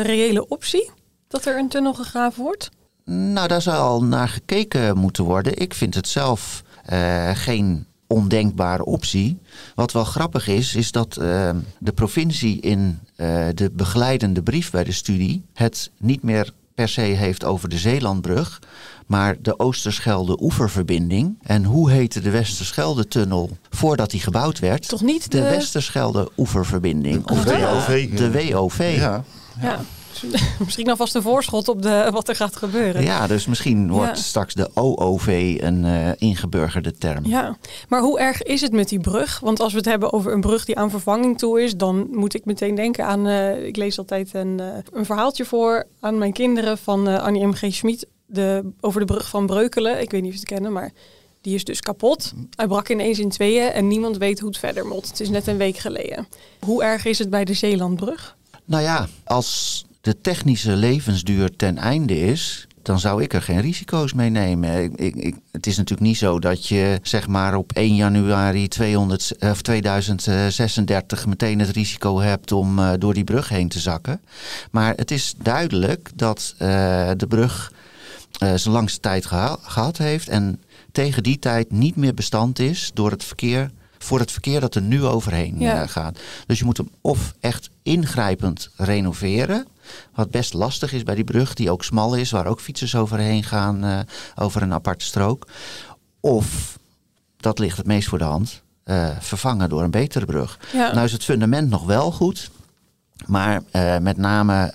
reële 0.01 0.47
optie 0.47 0.91
dat 1.27 1.45
er 1.45 1.57
een 1.57 1.69
tunnel 1.69 1.93
gegraven 1.93 2.43
wordt? 2.43 2.69
Nou, 3.05 3.47
daar 3.47 3.61
zou 3.61 3.77
al 3.77 4.03
naar 4.03 4.29
gekeken 4.29 4.97
moeten 4.97 5.23
worden. 5.23 5.57
Ik 5.57 5.73
vind 5.73 5.95
het 5.95 6.07
zelf 6.07 6.63
uh, 6.91 7.29
geen 7.33 7.85
ondenkbare 8.07 8.85
optie. 8.85 9.39
Wat 9.75 9.91
wel 9.91 10.03
grappig 10.03 10.47
is, 10.47 10.75
is 10.75 10.91
dat 10.91 11.17
uh, 11.21 11.49
de 11.79 11.91
provincie 11.91 12.59
in 12.59 12.99
uh, 13.17 13.45
de 13.55 13.71
begeleidende 13.71 14.43
brief 14.43 14.71
bij 14.71 14.83
de 14.83 14.91
studie 14.91 15.43
het 15.53 15.91
niet 15.97 16.23
meer 16.23 16.53
per 16.75 16.89
se 16.89 17.01
heeft 17.01 17.43
over 17.43 17.69
de 17.69 17.77
Zeelandbrug, 17.77 18.61
maar 19.05 19.35
de 19.41 19.59
Oosterschelde 19.59 20.41
oeververbinding. 20.41 21.37
En 21.41 21.63
hoe 21.63 21.91
heette 21.91 22.19
de 22.19 22.29
Westerschelde-tunnel 22.29 23.49
voordat 23.69 24.11
die 24.11 24.19
gebouwd 24.19 24.59
werd? 24.59 24.87
Toch 24.87 25.01
niet 25.01 25.31
de, 25.31 25.37
de 25.37 25.43
Westerschelde 25.43 26.31
oeververbinding. 26.37 27.25
De, 27.25 27.33
of 27.33 27.43
de 27.43 27.59
WOV. 27.59 28.17
De 28.17 28.31
WOV. 28.31 28.95
ja. 28.97 29.23
ja. 29.61 29.79
misschien 30.65 30.89
alvast 30.89 31.15
een 31.15 31.21
voorschot 31.21 31.67
op 31.67 31.81
de, 31.81 32.09
wat 32.11 32.29
er 32.29 32.35
gaat 32.35 32.55
gebeuren. 32.55 33.03
Ja, 33.03 33.27
dus 33.27 33.45
misschien 33.45 33.91
wordt 33.91 34.17
straks 34.17 34.53
de 34.53 34.69
OOV 34.73 35.57
een 35.61 35.83
uh, 35.85 36.09
ingeburgerde 36.17 36.97
term. 36.97 37.25
Ja, 37.25 37.57
maar 37.87 38.01
hoe 38.01 38.19
erg 38.19 38.41
is 38.41 38.61
het 38.61 38.71
met 38.71 38.89
die 38.89 38.99
brug? 38.99 39.39
Want 39.39 39.59
als 39.59 39.71
we 39.71 39.77
het 39.77 39.87
hebben 39.87 40.13
over 40.13 40.33
een 40.33 40.41
brug 40.41 40.65
die 40.65 40.77
aan 40.77 40.89
vervanging 40.89 41.37
toe 41.37 41.61
is, 41.61 41.77
dan 41.77 42.07
moet 42.11 42.33
ik 42.33 42.45
meteen 42.45 42.75
denken 42.75 43.05
aan. 43.05 43.27
Uh, 43.27 43.65
ik 43.65 43.75
lees 43.75 43.97
altijd 43.97 44.33
een, 44.33 44.57
uh, 44.61 44.67
een 44.93 45.05
verhaaltje 45.05 45.45
voor 45.45 45.87
aan 45.99 46.17
mijn 46.17 46.33
kinderen 46.33 46.77
van 46.77 47.07
Annie 47.07 47.47
M. 47.47 47.53
G. 47.53 47.65
Schmid 47.69 48.07
de, 48.25 48.71
over 48.79 48.99
de 48.99 49.05
brug 49.05 49.29
van 49.29 49.45
Breukelen. 49.45 50.01
Ik 50.01 50.11
weet 50.11 50.21
niet 50.21 50.33
of 50.33 50.35
je 50.35 50.45
het 50.45 50.49
kennen, 50.49 50.71
maar 50.71 50.91
die 51.41 51.55
is 51.55 51.63
dus 51.63 51.79
kapot. 51.79 52.33
Hij 52.55 52.67
brak 52.67 52.89
ineens 52.89 53.19
in 53.19 53.29
tweeën 53.29 53.71
en 53.71 53.87
niemand 53.87 54.17
weet 54.17 54.39
hoe 54.39 54.49
het 54.49 54.57
verder 54.57 54.85
moet. 54.85 55.07
Het 55.07 55.19
is 55.19 55.29
net 55.29 55.47
een 55.47 55.57
week 55.57 55.77
geleden. 55.77 56.27
Hoe 56.59 56.83
erg 56.83 57.05
is 57.05 57.19
het 57.19 57.29
bij 57.29 57.45
de 57.45 57.53
Zeelandbrug? 57.53 58.35
Nou 58.65 58.83
ja, 58.83 59.07
als 59.23 59.85
de 60.01 60.21
technische 60.21 60.75
levensduur 60.75 61.55
ten 61.55 61.77
einde 61.77 62.19
is, 62.19 62.67
dan 62.81 62.99
zou 62.99 63.23
ik 63.23 63.33
er 63.33 63.41
geen 63.41 63.61
risico's 63.61 64.13
mee 64.13 64.29
nemen. 64.29 64.95
Ik, 64.95 65.15
ik, 65.15 65.35
het 65.51 65.67
is 65.67 65.77
natuurlijk 65.77 66.07
niet 66.07 66.17
zo 66.17 66.39
dat 66.39 66.67
je 66.67 66.99
zeg 67.01 67.27
maar 67.27 67.55
op 67.55 67.71
1 67.71 67.95
januari 67.95 68.67
200, 68.67 69.33
of 69.39 69.61
2036 69.61 71.25
meteen 71.25 71.59
het 71.59 71.69
risico 71.69 72.19
hebt 72.19 72.51
om 72.51 72.79
uh, 72.79 72.91
door 72.99 73.13
die 73.13 73.23
brug 73.23 73.49
heen 73.49 73.69
te 73.69 73.79
zakken. 73.79 74.21
Maar 74.71 74.93
het 74.95 75.11
is 75.11 75.35
duidelijk 75.37 76.09
dat 76.15 76.53
uh, 76.53 76.67
de 77.17 77.27
brug 77.27 77.71
zijn 78.55 78.73
langste 78.73 78.99
tijd 78.99 79.25
geha 79.25 79.57
gehad 79.61 79.97
heeft 79.97 80.29
en 80.29 80.61
tegen 80.91 81.23
die 81.23 81.39
tijd 81.39 81.71
niet 81.71 81.95
meer 81.95 82.13
bestand 82.13 82.59
is 82.59 82.91
door 82.93 83.11
het 83.11 83.23
verkeer 83.23 83.71
voor 84.03 84.19
het 84.19 84.31
verkeer 84.31 84.59
dat 84.59 84.75
er 84.75 84.81
nu 84.81 85.05
overheen 85.05 85.59
ja. 85.59 85.87
gaat. 85.87 86.19
Dus 86.45 86.59
je 86.59 86.65
moet 86.65 86.77
hem 86.77 86.89
of 87.01 87.33
echt 87.39 87.69
ingrijpend 87.83 88.69
renoveren. 88.75 89.67
Wat 90.15 90.31
best 90.31 90.53
lastig 90.53 90.93
is 90.93 91.03
bij 91.03 91.15
die 91.15 91.23
brug, 91.23 91.53
die 91.53 91.71
ook 91.71 91.83
smal 91.83 92.15
is, 92.15 92.31
waar 92.31 92.45
ook 92.45 92.61
fietsers 92.61 92.95
overheen 92.95 93.43
gaan 93.43 93.85
uh, 93.85 93.99
over 94.35 94.61
een 94.61 94.73
aparte 94.73 95.05
strook. 95.05 95.47
Of, 96.19 96.79
dat 97.37 97.59
ligt 97.59 97.77
het 97.77 97.85
meest 97.85 98.07
voor 98.07 98.17
de 98.17 98.23
hand, 98.23 98.61
uh, 98.85 99.09
vervangen 99.19 99.69
door 99.69 99.83
een 99.83 99.91
betere 99.91 100.25
brug. 100.25 100.59
Ja. 100.73 100.93
Nou 100.93 101.05
is 101.05 101.11
het 101.11 101.23
fundament 101.23 101.69
nog 101.69 101.85
wel 101.85 102.11
goed, 102.11 102.49
maar 103.25 103.61
uh, 103.71 103.97
met 103.97 104.17
name 104.17 104.71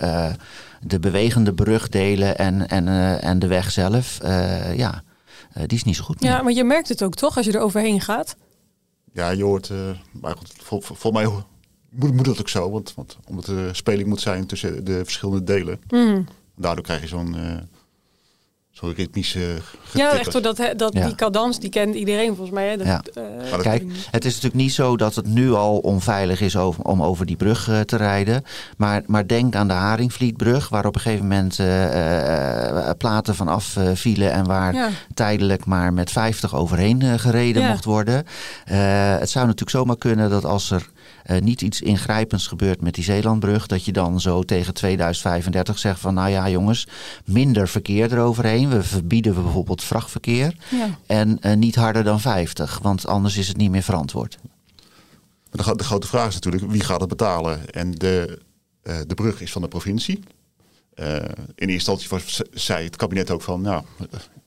de 0.81 0.99
bewegende 0.99 1.55
brugdelen 1.55 2.39
en, 2.39 2.69
en, 2.69 2.89
en 3.21 3.39
de 3.39 3.47
weg 3.47 3.71
zelf, 3.71 4.19
ja, 4.75 5.03
die 5.53 5.79
is 5.79 5.85
niet 5.85 5.97
zo 5.97 6.05
goed. 6.05 6.21
Meer. 6.21 6.31
Ja, 6.31 6.43
maar 6.43 6.53
je 6.53 6.65
merkt 6.65 6.89
het 6.89 7.03
ook 7.03 7.15
toch 7.15 7.37
als 7.37 7.47
je 7.47 7.53
er 7.53 7.61
overheen 7.61 8.01
gaat? 8.01 8.37
Ja, 9.17 9.31
je 9.31 9.45
hoort, 9.45 9.73
maar 10.21 10.37
goed, 10.37 10.53
vol, 10.57 10.81
vol, 10.81 10.97
vol 10.97 11.11
mij 11.11 11.27
moet, 11.89 12.15
moet 12.15 12.25
dat 12.25 12.41
ook 12.41 12.49
zo, 12.49 12.71
want, 12.71 12.95
want 12.95 13.19
omdat 13.29 13.47
er 13.47 13.77
speling 13.77 14.09
moet 14.09 14.21
zijn 14.21 14.47
tussen 14.47 14.85
de 14.85 15.05
verschillende 15.05 15.45
delen. 15.45 15.81
Mm. 15.89 16.27
Daardoor 16.57 16.85
krijg 16.85 17.01
je 17.01 17.07
zo'n 17.07 17.37
zo'n 18.81 18.95
ritmische 18.95 19.57
Ja, 19.93 20.19
echt 20.19 20.33
zo 20.33 20.41
dat, 20.41 20.57
dat 20.77 20.93
ja. 20.93 21.07
die 21.07 21.15
cadans, 21.15 21.59
die 21.59 21.71
kent 21.71 21.95
iedereen 21.95 22.27
volgens 22.27 22.51
mij. 22.51 22.69
Hè? 22.69 22.77
Dat, 22.77 22.87
ja. 22.87 23.03
Uh, 23.53 23.59
Kijk, 23.59 23.85
het 24.11 24.25
is 24.25 24.35
natuurlijk 24.35 24.63
niet 24.63 24.73
zo 24.73 24.97
dat 24.97 25.15
het 25.15 25.27
nu 25.27 25.53
al 25.53 25.79
onveilig 25.79 26.41
is 26.41 26.57
over, 26.57 26.85
om 26.85 27.03
over 27.03 27.27
die 27.27 27.37
brug 27.37 27.69
uh, 27.69 27.81
te 27.81 27.97
rijden. 27.97 28.43
Maar, 28.77 29.03
maar 29.07 29.27
denk 29.27 29.55
aan 29.55 29.69
de 29.69 29.75
Haringvlietbrug, 29.75 30.69
waar 30.69 30.87
op 30.87 30.95
een 30.95 31.01
gegeven 31.01 31.27
moment 31.27 31.59
uh, 31.59 32.91
platen 32.99 33.35
van 33.35 33.49
afvielen 33.49 34.33
en 34.33 34.47
waar 34.47 34.75
ja. 34.75 34.89
tijdelijk 35.15 35.65
maar 35.65 35.93
met 35.93 36.11
50 36.11 36.55
overheen 36.55 37.19
gereden 37.19 37.67
mocht 37.67 37.85
worden. 37.85 38.27
het 38.65 39.31
zou 39.31 39.45
natuurlijk 39.45 39.77
zomaar 39.77 39.99
kunnen 39.99 40.31
dat 40.31 40.45
als 40.45 40.71
er 40.71 40.87
uh, 41.27 41.41
niet 41.41 41.63
iets 41.63 41.81
ingrijpends 41.81 42.47
gebeurt 42.47 42.81
met 42.81 42.95
die 42.95 43.05
Zeelandbrug, 43.05 43.67
dat 43.67 43.85
je 43.85 43.93
dan 43.93 44.21
zo 44.21 44.43
tegen 44.43 44.75
2035 44.75 45.79
zegt 45.79 46.01
van 46.01 46.15
nou 46.15 46.31
ja 46.31 46.49
jongens, 46.49 46.87
minder 47.25 47.69
verkeer 47.69 48.13
eroverheen. 48.13 48.69
We 48.69 48.83
verbieden 48.83 49.35
bijvoorbeeld 49.35 49.85
vrachtverkeer 49.85 50.57
ja. 50.71 50.99
en 51.07 51.39
uh, 51.41 51.55
niet 51.55 51.75
harder 51.75 52.05
dan 52.05 52.21
50, 52.21 52.79
want 52.83 53.07
anders 53.07 53.37
is 53.37 53.49
het 53.49 53.57
niet 53.57 53.71
meer 53.71 53.83
verantwoord. 53.83 54.39
De, 55.51 55.77
de 55.77 55.85
grote 55.85 56.07
vraag 56.07 56.29
is 56.29 56.35
natuurlijk 56.35 56.71
wie 56.71 56.85
gaat 56.85 57.01
het 57.01 57.09
betalen? 57.09 57.71
En 57.71 57.91
de, 57.91 58.43
uh, 58.83 58.97
de 59.07 59.15
brug 59.15 59.41
is 59.41 59.53
van 59.53 59.63
de 59.63 59.69
provincie. 59.69 60.21
in 60.95 61.05
eerste 61.55 61.73
instantie 61.73 62.09
was, 62.09 62.41
zei 62.53 62.85
het 62.85 62.97
kabinet 62.97 63.31
ook 63.31 63.43
van, 63.43 63.61
nou, 63.61 63.85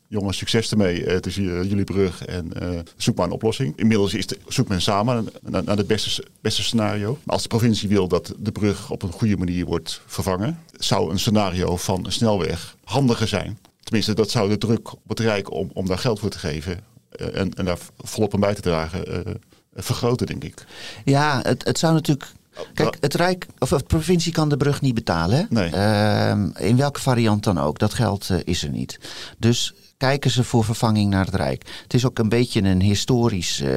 jongens, 0.09 0.37
succes 0.37 0.71
ermee. 0.71 1.03
Het 1.03 1.25
is 1.25 1.35
jullie 1.35 1.83
brug 1.83 2.25
en 2.25 2.51
uh, 2.63 2.79
zoek 2.97 3.15
maar 3.15 3.25
een 3.25 3.31
oplossing. 3.31 3.73
Inmiddels 3.77 4.13
is 4.13 4.27
de, 4.27 4.37
zoekt 4.47 4.69
men 4.69 4.81
samen 4.81 5.29
naar, 5.41 5.63
naar 5.63 5.77
het 5.77 5.87
beste, 5.87 6.25
beste 6.41 6.63
scenario. 6.63 7.17
Maar 7.23 7.33
als 7.33 7.41
de 7.41 7.47
provincie 7.47 7.89
wil 7.89 8.07
dat 8.07 8.33
de 8.39 8.51
brug 8.51 8.91
op 8.91 9.01
een 9.01 9.11
goede 9.11 9.37
manier 9.37 9.65
wordt 9.65 10.01
vervangen, 10.05 10.59
zou 10.71 11.11
een 11.11 11.19
scenario 11.19 11.77
van 11.77 12.05
een 12.05 12.11
snelweg 12.11 12.75
handiger 12.83 13.27
zijn. 13.27 13.59
Tenminste, 13.83 14.13
dat 14.13 14.31
zou 14.31 14.49
de 14.49 14.57
druk 14.57 14.93
op 14.93 15.07
het 15.07 15.19
Rijk 15.19 15.51
om, 15.51 15.69
om 15.73 15.85
daar 15.85 15.97
geld 15.97 16.19
voor 16.19 16.29
te 16.29 16.39
geven 16.39 16.79
uh, 17.19 17.39
en, 17.39 17.53
en 17.53 17.65
daar 17.65 17.77
volop 17.97 18.33
aan 18.33 18.39
bij 18.39 18.53
te 18.53 18.61
dragen 18.61 19.27
uh, 19.27 19.33
vergroten, 19.75 20.27
denk 20.27 20.43
ik. 20.43 20.65
Ja, 21.05 21.39
het, 21.43 21.65
het 21.65 21.79
zou 21.79 21.93
natuurlijk 21.93 22.31
Kijk, 22.73 22.97
het 22.99 23.13
Rijk 23.13 23.47
of 23.59 23.69
de 23.69 23.83
provincie 23.83 24.31
kan 24.31 24.49
de 24.49 24.57
brug 24.57 24.81
niet 24.81 24.93
betalen. 24.93 25.47
Nee. 25.49 25.71
Uh, 25.71 26.45
in 26.57 26.77
welke 26.77 26.99
variant 26.99 27.43
dan 27.43 27.57
ook. 27.57 27.79
Dat 27.79 27.93
geld 27.93 28.29
uh, 28.31 28.37
is 28.43 28.63
er 28.63 28.69
niet. 28.69 28.99
Dus 29.37 29.73
kijken 29.99 30.31
ze 30.31 30.43
voor 30.43 30.63
vervanging 30.63 31.09
naar 31.09 31.25
het 31.25 31.35
Rijk. 31.35 31.65
Het 31.83 31.93
is 31.93 32.05
ook 32.05 32.19
een 32.19 32.29
beetje 32.29 32.61
een 32.61 32.81
historisch 32.81 33.61
uh, 33.61 33.69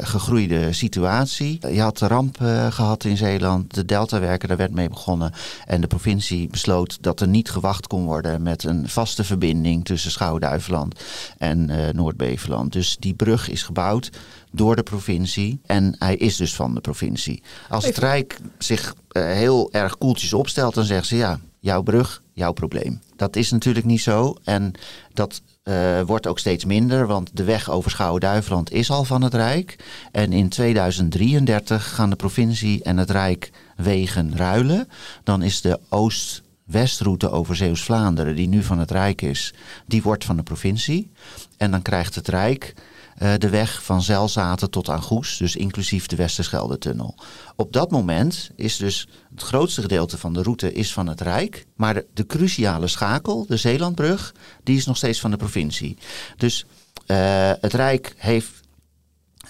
gegroeide 0.00 0.72
situatie. 0.72 1.58
Je 1.72 1.80
had 1.80 1.98
de 1.98 2.06
ramp 2.06 2.40
uh, 2.40 2.72
gehad 2.72 3.04
in 3.04 3.16
Zeeland, 3.16 3.74
de 3.74 3.84
Deltawerken, 3.84 4.48
daar 4.48 4.56
werd 4.56 4.72
mee 4.72 4.88
begonnen. 4.88 5.32
En 5.66 5.80
de 5.80 5.86
provincie 5.86 6.48
besloot 6.48 6.98
dat 7.00 7.20
er 7.20 7.28
niet 7.28 7.50
gewacht 7.50 7.86
kon 7.86 8.04
worden 8.04 8.42
met 8.42 8.64
een 8.64 8.88
vaste 8.88 9.24
verbinding 9.24 9.84
tussen 9.84 10.10
Schouw-Duiveland 10.10 11.00
en 11.38 11.70
uh, 11.70 11.88
Noord-Beveland. 11.88 12.72
Dus 12.72 12.96
die 12.98 13.14
brug 13.14 13.48
is 13.48 13.62
gebouwd 13.62 14.10
door 14.50 14.76
de 14.76 14.82
provincie 14.82 15.60
en 15.66 15.94
hij 15.98 16.16
is 16.16 16.36
dus 16.36 16.54
van 16.54 16.74
de 16.74 16.80
provincie. 16.80 17.42
Als 17.68 17.84
het 17.84 17.98
Rijk 17.98 18.38
zich 18.58 18.94
heel 19.12 19.72
erg 19.72 19.98
koeltjes 19.98 20.32
opstelt, 20.32 20.74
dan 20.74 20.84
zeggen 20.84 21.06
ze 21.06 21.16
ja, 21.16 21.40
jouw 21.62 21.82
brug, 21.82 22.22
jouw 22.32 22.52
probleem. 22.52 23.00
Dat 23.16 23.36
is 23.36 23.50
natuurlijk 23.50 23.86
niet 23.86 24.00
zo. 24.00 24.36
En 24.44 24.72
dat 25.12 25.42
uh, 25.64 26.00
wordt 26.00 26.26
ook 26.26 26.38
steeds 26.38 26.64
minder, 26.64 27.06
want 27.06 27.30
de 27.36 27.44
weg 27.44 27.70
over 27.70 27.90
Schouwen-Duiveland 27.90 28.72
is 28.72 28.90
al 28.90 29.04
van 29.04 29.22
het 29.22 29.34
Rijk. 29.34 29.76
En 30.12 30.32
in 30.32 30.48
2033 30.48 31.94
gaan 31.94 32.10
de 32.10 32.16
provincie 32.16 32.82
en 32.82 32.96
het 32.96 33.10
Rijk 33.10 33.50
wegen 33.76 34.36
ruilen. 34.36 34.88
Dan 35.24 35.42
is 35.42 35.60
de 35.60 35.80
Oost-Westroute 35.88 37.30
over 37.30 37.56
Zeeuws-Vlaanderen, 37.56 38.36
die 38.36 38.48
nu 38.48 38.62
van 38.62 38.78
het 38.78 38.90
Rijk 38.90 39.22
is, 39.22 39.54
die 39.86 40.02
wordt 40.02 40.24
van 40.24 40.36
de 40.36 40.42
provincie. 40.42 41.10
En 41.56 41.70
dan 41.70 41.82
krijgt 41.82 42.14
het 42.14 42.28
Rijk 42.28 42.74
eh, 43.16 43.32
de 43.38 43.48
weg 43.48 43.82
van 43.82 44.02
Zelzaten 44.02 44.70
tot 44.70 44.88
aan 44.88 45.02
Goes, 45.02 45.36
dus 45.36 45.56
inclusief 45.56 46.06
de 46.06 46.16
Westerschelde-tunnel. 46.16 47.14
Op 47.56 47.72
dat 47.72 47.90
moment 47.90 48.50
is 48.56 48.76
dus 48.76 49.08
het 49.30 49.42
grootste 49.42 49.80
gedeelte 49.80 50.18
van 50.18 50.32
de 50.32 50.42
route 50.42 50.72
is 50.72 50.92
van 50.92 51.06
het 51.06 51.20
Rijk, 51.20 51.66
maar 51.76 51.94
de, 51.94 52.06
de 52.14 52.26
cruciale 52.26 52.88
schakel, 52.88 53.46
de 53.46 53.56
Zeelandbrug, 53.56 54.34
die 54.62 54.76
is 54.76 54.86
nog 54.86 54.96
steeds 54.96 55.20
van 55.20 55.30
de 55.30 55.36
provincie. 55.36 55.96
Dus 56.36 56.64
uh, 57.06 57.50
het 57.60 57.72
Rijk 57.72 58.14
heeft 58.16 58.60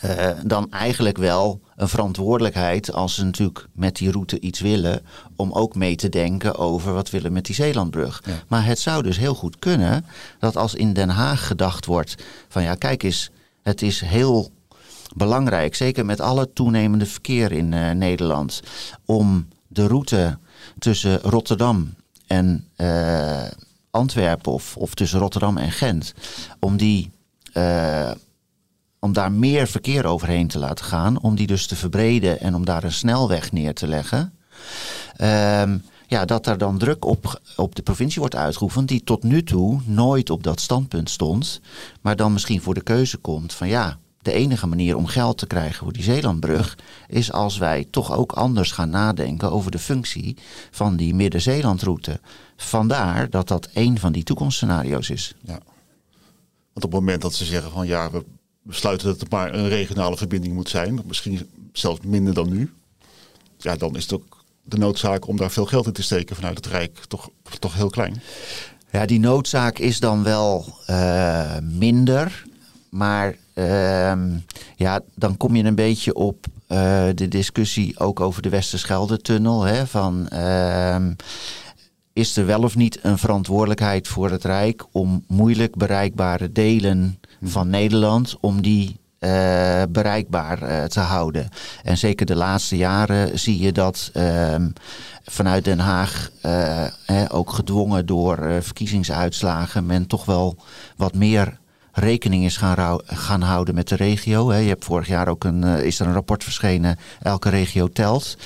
uh, 0.04 0.30
dan 0.44 0.70
eigenlijk 0.70 1.16
wel 1.16 1.60
een 1.76 1.88
verantwoordelijkheid 1.88 2.92
als 2.92 3.14
ze 3.14 3.24
natuurlijk 3.24 3.66
met 3.72 3.96
die 3.96 4.10
route 4.10 4.40
iets 4.40 4.60
willen, 4.60 5.02
om 5.36 5.52
ook 5.52 5.74
mee 5.74 5.96
te 5.96 6.08
denken 6.08 6.56
over 6.56 6.92
wat 6.92 7.10
willen 7.10 7.32
met 7.32 7.44
die 7.44 7.54
Zeelandbrug. 7.54 8.22
Ja. 8.24 8.32
Maar 8.48 8.64
het 8.64 8.78
zou 8.78 9.02
dus 9.02 9.18
heel 9.18 9.34
goed 9.34 9.58
kunnen 9.58 10.06
dat 10.38 10.56
als 10.56 10.74
in 10.74 10.92
Den 10.92 11.08
Haag 11.08 11.46
gedacht 11.46 11.86
wordt 11.86 12.14
van 12.48 12.62
ja, 12.62 12.74
kijk 12.74 13.02
eens, 13.02 13.30
het 13.62 13.82
is 13.82 14.00
heel 14.00 14.50
belangrijk, 15.14 15.74
zeker 15.74 16.04
met 16.04 16.20
alle 16.20 16.52
toenemende 16.52 17.06
verkeer 17.06 17.52
in 17.52 17.72
uh, 17.72 17.90
Nederland, 17.90 18.62
om 19.04 19.48
de 19.68 19.86
route 19.86 20.38
tussen 20.78 21.20
Rotterdam 21.20 21.94
en 22.26 22.68
uh, 22.76 23.44
Antwerpen 23.90 24.52
of, 24.52 24.76
of 24.76 24.94
tussen 24.94 25.18
Rotterdam 25.18 25.56
en 25.56 25.72
Gent, 25.72 26.14
om 26.60 26.76
die 26.76 27.10
uh, 27.54 28.10
om 28.98 29.12
daar 29.12 29.32
meer 29.32 29.66
verkeer 29.66 30.04
overheen 30.04 30.48
te 30.48 30.58
laten 30.58 30.84
gaan, 30.84 31.20
om 31.20 31.34
die 31.34 31.46
dus 31.46 31.66
te 31.66 31.76
verbreden 31.76 32.40
en 32.40 32.54
om 32.54 32.64
daar 32.64 32.84
een 32.84 32.92
snelweg 32.92 33.52
neer 33.52 33.74
te 33.74 33.86
leggen. 33.86 34.38
Um, 35.20 35.82
ja, 36.12 36.24
dat 36.24 36.46
er 36.46 36.58
dan 36.58 36.78
druk 36.78 37.04
op, 37.04 37.40
op 37.56 37.74
de 37.74 37.82
provincie 37.82 38.20
wordt 38.20 38.36
uitgeoefend, 38.36 38.88
die 38.88 39.04
tot 39.04 39.22
nu 39.22 39.42
toe 39.42 39.80
nooit 39.84 40.30
op 40.30 40.42
dat 40.42 40.60
standpunt 40.60 41.10
stond, 41.10 41.60
maar 42.00 42.16
dan 42.16 42.32
misschien 42.32 42.62
voor 42.62 42.74
de 42.74 42.82
keuze 42.82 43.16
komt 43.16 43.52
van 43.52 43.68
ja, 43.68 43.98
de 44.22 44.32
enige 44.32 44.66
manier 44.66 44.96
om 44.96 45.06
geld 45.06 45.38
te 45.38 45.46
krijgen 45.46 45.84
voor 45.84 45.92
die 45.92 46.02
Zeelandbrug 46.02 46.78
is 47.08 47.32
als 47.32 47.58
wij 47.58 47.86
toch 47.90 48.12
ook 48.12 48.32
anders 48.32 48.72
gaan 48.72 48.90
nadenken 48.90 49.52
over 49.52 49.70
de 49.70 49.78
functie 49.78 50.36
van 50.70 50.96
die 50.96 51.14
Midden-Zeelandroute. 51.14 52.20
Vandaar 52.56 53.30
dat 53.30 53.48
dat 53.48 53.68
een 53.74 53.98
van 53.98 54.12
die 54.12 54.22
toekomstscenario's 54.22 55.10
is. 55.10 55.34
Ja. 55.40 55.58
Want 56.72 56.84
op 56.84 56.92
het 56.92 57.00
moment 57.00 57.22
dat 57.22 57.34
ze 57.34 57.44
zeggen 57.44 57.70
van 57.70 57.86
ja, 57.86 58.10
we 58.10 58.24
besluiten 58.62 59.06
dat 59.06 59.20
het 59.20 59.30
maar 59.30 59.54
een 59.54 59.68
regionale 59.68 60.16
verbinding 60.16 60.54
moet 60.54 60.68
zijn, 60.68 61.00
misschien 61.06 61.50
zelfs 61.72 62.00
minder 62.04 62.34
dan 62.34 62.48
nu, 62.48 62.72
ja, 63.58 63.76
dan 63.76 63.96
is 63.96 64.02
het 64.02 64.12
ook 64.12 64.41
de 64.62 64.78
noodzaak 64.78 65.28
om 65.28 65.36
daar 65.36 65.50
veel 65.50 65.66
geld 65.66 65.86
in 65.86 65.92
te 65.92 66.02
steken 66.02 66.36
vanuit 66.36 66.56
het 66.56 66.66
Rijk 66.66 66.98
toch, 67.08 67.30
toch 67.58 67.74
heel 67.74 67.90
klein. 67.90 68.22
Ja, 68.90 69.06
die 69.06 69.20
noodzaak 69.20 69.78
is 69.78 70.00
dan 70.00 70.22
wel 70.22 70.74
uh, 70.90 71.58
minder. 71.60 72.44
Maar 72.88 73.36
uh, 73.54 74.12
ja, 74.76 75.00
dan 75.14 75.36
kom 75.36 75.56
je 75.56 75.64
een 75.64 75.74
beetje 75.74 76.14
op 76.14 76.46
uh, 76.68 77.04
de 77.14 77.28
discussie 77.28 77.98
ook 77.98 78.20
over 78.20 78.42
de 78.42 78.48
Westerschelde-tunnel. 78.48 79.62
Hè, 79.62 79.86
van, 79.86 80.28
ehm, 80.28 81.12
is 82.12 82.36
er 82.36 82.46
wel 82.46 82.62
of 82.62 82.76
niet 82.76 82.98
een 83.02 83.18
verantwoordelijkheid 83.18 84.08
voor 84.08 84.30
het 84.30 84.44
Rijk 84.44 84.84
om 84.90 85.24
moeilijk 85.28 85.76
bereikbare 85.76 86.52
delen 86.52 87.18
van 87.42 87.68
Nederland, 87.68 88.36
om 88.40 88.62
die 88.62 88.96
uh, 89.24 89.82
bereikbaar 89.88 90.62
uh, 90.62 90.84
te 90.84 91.00
houden. 91.00 91.48
En 91.82 91.98
zeker 91.98 92.26
de 92.26 92.36
laatste 92.36 92.76
jaren 92.76 93.38
zie 93.38 93.60
je 93.60 93.72
dat 93.72 94.10
uh, 94.14 94.54
vanuit 95.24 95.64
Den 95.64 95.78
Haag, 95.78 96.30
uh, 96.46 97.24
ook 97.28 97.50
gedwongen 97.52 98.06
door 98.06 98.38
verkiezingsuitslagen, 98.60 99.86
men 99.86 100.06
toch 100.06 100.24
wel 100.24 100.56
wat 100.96 101.14
meer 101.14 101.60
rekening 101.92 102.44
is 102.44 102.56
gaan, 102.56 103.00
gaan 103.04 103.42
houden 103.42 103.74
met 103.74 103.88
de 103.88 103.96
regio. 103.96 104.52
Je 104.52 104.68
hebt 104.68 104.84
vorig 104.84 105.06
jaar 105.06 105.28
ook 105.28 105.44
een, 105.44 105.62
uh, 105.62 105.84
is 105.84 106.00
er 106.00 106.06
een 106.06 106.12
rapport 106.12 106.44
verschenen, 106.44 106.98
elke 107.22 107.48
regio 107.48 107.88
telt. 107.88 108.36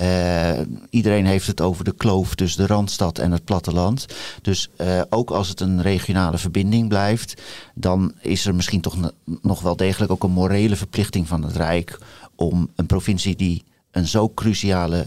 Uh, 0.00 0.60
iedereen 0.90 1.26
heeft 1.26 1.46
het 1.46 1.60
over 1.60 1.84
de 1.84 1.94
kloof 1.94 2.34
tussen 2.34 2.60
de 2.60 2.72
Randstad 2.72 3.18
en 3.18 3.32
het 3.32 3.44
platteland. 3.44 4.06
Dus 4.42 4.70
uh, 4.76 5.00
ook 5.10 5.30
als 5.30 5.48
het 5.48 5.60
een 5.60 5.82
regionale 5.82 6.38
verbinding 6.38 6.88
blijft, 6.88 7.42
dan 7.74 8.12
is 8.20 8.46
er 8.46 8.54
misschien 8.54 8.80
toch 8.80 9.12
nog 9.42 9.60
wel 9.60 9.76
degelijk 9.76 10.12
ook 10.12 10.24
een 10.24 10.30
morele 10.30 10.76
verplichting 10.76 11.28
van 11.28 11.42
het 11.42 11.56
Rijk 11.56 11.98
om 12.36 12.70
een 12.76 12.86
provincie 12.86 13.36
die 13.36 13.64
een 13.90 14.06
zo 14.06 14.28
cruciale 14.34 15.06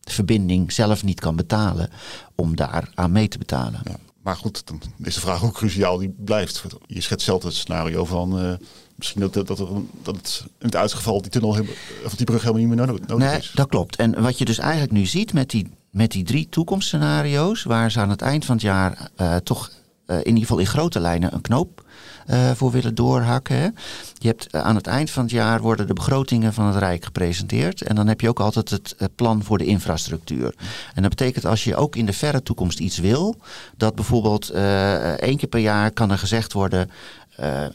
verbinding 0.00 0.72
zelf 0.72 1.04
niet 1.04 1.20
kan 1.20 1.36
betalen, 1.36 1.90
om 2.34 2.56
daar 2.56 2.90
aan 2.94 3.12
mee 3.12 3.28
te 3.28 3.38
betalen. 3.38 3.80
Maar 4.22 4.36
goed, 4.36 4.66
dan 4.66 4.80
is 5.02 5.14
de 5.14 5.20
vraag 5.20 5.40
hoe 5.40 5.52
cruciaal 5.52 5.98
die 5.98 6.14
blijft. 6.18 6.64
Je 6.86 7.00
schetst 7.00 7.26
zelf 7.26 7.42
het 7.42 7.54
scenario 7.54 8.04
van 8.04 8.44
uh, 8.44 8.52
misschien 8.94 9.20
dat, 9.20 9.32
dat, 9.32 9.46
dat, 9.46 9.58
dat 10.02 10.16
het 10.16 10.44
in 10.58 10.66
het 10.66 10.76
uitgeval 10.76 11.22
die 11.22 11.30
tunnel 11.30 11.56
of 12.04 12.14
die 12.14 12.26
brug 12.26 12.40
helemaal 12.40 12.60
niet 12.60 12.76
meer 12.76 12.86
nodig, 12.86 13.06
nodig 13.06 13.28
nee, 13.28 13.38
is. 13.38 13.52
Dat 13.54 13.68
klopt. 13.68 13.96
En 13.96 14.22
wat 14.22 14.38
je 14.38 14.44
dus 14.44 14.58
eigenlijk 14.58 14.92
nu 14.92 15.06
ziet 15.06 15.32
met 15.32 15.50
die, 15.50 15.70
met 15.90 16.10
die 16.10 16.24
drie 16.24 16.48
toekomstscenario's, 16.48 17.62
waar 17.62 17.90
ze 17.90 18.00
aan 18.00 18.10
het 18.10 18.22
eind 18.22 18.44
van 18.44 18.54
het 18.54 18.64
jaar 18.64 19.10
uh, 19.16 19.36
toch 19.36 19.70
uh, 20.06 20.16
in 20.16 20.26
ieder 20.26 20.40
geval 20.40 20.58
in 20.58 20.66
grote 20.66 21.00
lijnen 21.00 21.34
een 21.34 21.40
knoop 21.40 21.84
uh, 22.26 22.50
voor 22.50 22.70
willen 22.70 22.94
doorhakken. 22.94 23.56
Hè. 23.56 23.68
Je 24.14 24.28
hebt 24.28 24.54
uh, 24.54 24.60
aan 24.60 24.74
het 24.74 24.86
eind 24.86 25.10
van 25.10 25.22
het 25.22 25.32
jaar 25.32 25.60
worden 25.60 25.86
de 25.86 25.94
begrotingen 25.94 26.52
van 26.52 26.66
het 26.66 26.76
Rijk 26.76 27.04
gepresenteerd. 27.04 27.82
En 27.82 27.94
dan 27.94 28.06
heb 28.06 28.20
je 28.20 28.28
ook 28.28 28.40
altijd 28.40 28.70
het 28.70 28.94
uh, 28.98 29.08
plan 29.14 29.42
voor 29.42 29.58
de 29.58 29.64
infrastructuur. 29.64 30.54
En 30.94 31.02
dat 31.02 31.10
betekent 31.10 31.44
als 31.44 31.64
je 31.64 31.76
ook 31.76 31.96
in 31.96 32.06
de 32.06 32.12
verre 32.12 32.42
toekomst 32.42 32.78
iets 32.78 32.98
wil, 32.98 33.36
dat 33.76 33.94
bijvoorbeeld 33.94 34.50
één 34.50 35.36
keer 35.36 35.48
per 35.48 35.60
jaar 35.60 35.90
kan 35.90 36.10
er 36.10 36.18
gezegd 36.18 36.52
worden. 36.52 36.90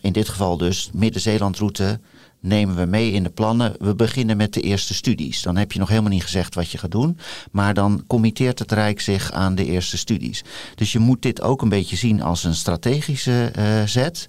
in 0.01 0.11
dit 0.11 0.29
geval 0.29 0.57
dus 0.57 0.89
Midden-Zeelandroute 0.93 1.99
nemen 2.45 2.75
we 2.75 2.85
mee 2.85 3.11
in 3.11 3.23
de 3.23 3.29
plannen. 3.29 3.75
We 3.79 3.95
beginnen 3.95 4.37
met 4.37 4.53
de 4.53 4.61
eerste 4.61 4.93
studies. 4.93 5.41
Dan 5.41 5.57
heb 5.57 5.71
je 5.71 5.79
nog 5.79 5.89
helemaal 5.89 6.09
niet 6.09 6.23
gezegd 6.23 6.55
wat 6.55 6.71
je 6.71 6.77
gaat 6.77 6.91
doen. 6.91 7.17
Maar 7.51 7.73
dan 7.73 8.03
committeert 8.07 8.59
het 8.59 8.71
Rijk 8.71 9.01
zich 9.01 9.31
aan 9.31 9.55
de 9.55 9.65
eerste 9.65 9.97
studies. 9.97 10.43
Dus 10.75 10.91
je 10.91 10.99
moet 10.99 11.21
dit 11.21 11.41
ook 11.41 11.61
een 11.61 11.69
beetje 11.69 11.95
zien 11.95 12.21
als 12.21 12.43
een 12.43 12.55
strategische 12.55 13.51
uh, 13.57 13.83
zet. 13.85 14.27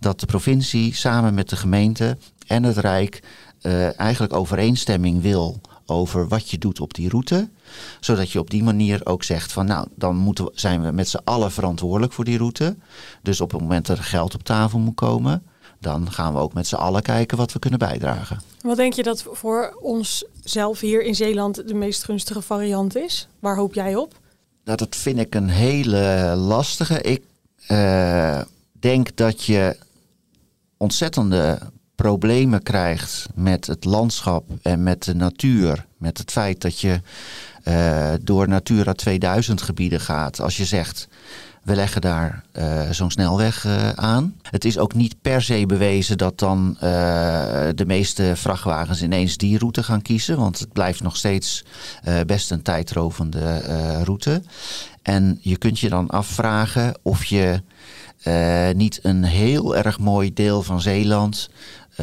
Dat 0.00 0.20
de 0.20 0.26
provincie 0.26 0.94
samen 0.94 1.34
met 1.34 1.48
de 1.48 1.56
gemeente 1.56 2.16
en 2.46 2.62
het 2.62 2.76
Rijk 2.76 3.22
uh, 3.62 4.00
eigenlijk 4.00 4.32
overeenstemming 4.32 5.22
wil 5.22 5.60
over 5.86 6.28
wat 6.28 6.50
je 6.50 6.58
doet 6.58 6.80
op 6.80 6.94
die 6.94 7.08
route. 7.08 7.48
Zodat 8.00 8.30
je 8.30 8.38
op 8.38 8.50
die 8.50 8.62
manier 8.62 9.00
ook 9.04 9.22
zegt 9.22 9.52
van 9.52 9.66
nou, 9.66 9.88
dan 9.94 10.16
moeten 10.16 10.44
we, 10.44 10.50
zijn 10.54 10.82
we 10.82 10.90
met 10.90 11.08
z'n 11.08 11.20
allen 11.24 11.52
verantwoordelijk 11.52 12.12
voor 12.12 12.24
die 12.24 12.38
route. 12.38 12.76
Dus 13.22 13.40
op 13.40 13.50
het 13.50 13.60
moment 13.60 13.86
dat 13.86 13.98
er 13.98 14.04
geld 14.04 14.34
op 14.34 14.42
tafel 14.42 14.78
moet 14.78 14.94
komen, 14.94 15.42
dan 15.80 16.12
gaan 16.12 16.32
we 16.32 16.38
ook 16.38 16.54
met 16.54 16.66
z'n 16.66 16.74
allen 16.74 17.02
kijken 17.02 17.36
wat 17.36 17.52
we 17.52 17.58
kunnen 17.58 17.78
bijdragen. 17.78 18.40
Wat 18.60 18.76
denk 18.76 18.92
je 18.92 19.02
dat 19.02 19.24
voor 19.32 19.76
ons 19.80 20.24
zelf 20.44 20.80
hier 20.80 21.02
in 21.02 21.14
Zeeland 21.14 21.68
de 21.68 21.74
meest 21.74 22.04
gunstige 22.04 22.42
variant 22.42 22.96
is? 22.96 23.28
Waar 23.38 23.56
hoop 23.56 23.74
jij 23.74 23.96
op? 23.96 24.14
Nou, 24.64 24.76
dat 24.76 24.96
vind 24.96 25.18
ik 25.18 25.34
een 25.34 25.48
hele 25.48 26.34
lastige. 26.36 27.00
Ik 27.00 27.22
uh, 27.68 28.40
denk 28.72 29.16
dat 29.16 29.44
je 29.44 29.76
ontzettende 30.76 31.58
problemen 31.94 32.62
krijgt 32.62 33.26
met 33.34 33.66
het 33.66 33.84
landschap 33.84 34.44
en 34.62 34.82
met 34.82 35.04
de 35.04 35.14
natuur. 35.14 35.86
Met 35.96 36.18
het 36.18 36.30
feit 36.30 36.60
dat 36.60 36.80
je 36.80 37.00
uh, 37.64 38.12
door 38.20 38.48
Natura 38.48 38.92
2000 38.92 39.62
gebieden 39.62 40.00
gaat. 40.00 40.40
Als 40.40 40.56
je 40.56 40.64
zegt, 40.64 41.08
we 41.68 41.74
leggen 41.74 42.00
daar 42.00 42.44
uh, 42.58 42.90
zo'n 42.90 43.10
snelweg 43.10 43.64
uh, 43.64 43.90
aan. 43.90 44.34
Het 44.50 44.64
is 44.64 44.78
ook 44.78 44.94
niet 44.94 45.20
per 45.22 45.42
se 45.42 45.66
bewezen 45.66 46.18
dat 46.18 46.38
dan 46.38 46.70
uh, 46.74 46.80
de 47.74 47.84
meeste 47.86 48.32
vrachtwagens 48.36 49.02
ineens 49.02 49.36
die 49.36 49.58
route 49.58 49.82
gaan 49.82 50.02
kiezen. 50.02 50.36
Want 50.36 50.58
het 50.58 50.72
blijft 50.72 51.02
nog 51.02 51.16
steeds 51.16 51.64
best 52.26 52.50
een 52.50 52.62
tijdrovende 52.62 53.58
route. 54.04 54.42
En 55.02 55.38
je 55.40 55.56
kunt 55.56 55.78
je 55.78 55.88
dan 55.88 56.08
afvragen 56.08 56.94
of 57.02 57.24
je 57.24 57.62
niet 58.74 58.98
een 59.02 59.24
heel 59.24 59.76
erg 59.76 59.98
mooi 59.98 60.32
deel 60.32 60.62
van 60.62 60.80
Zeeland 60.80 61.50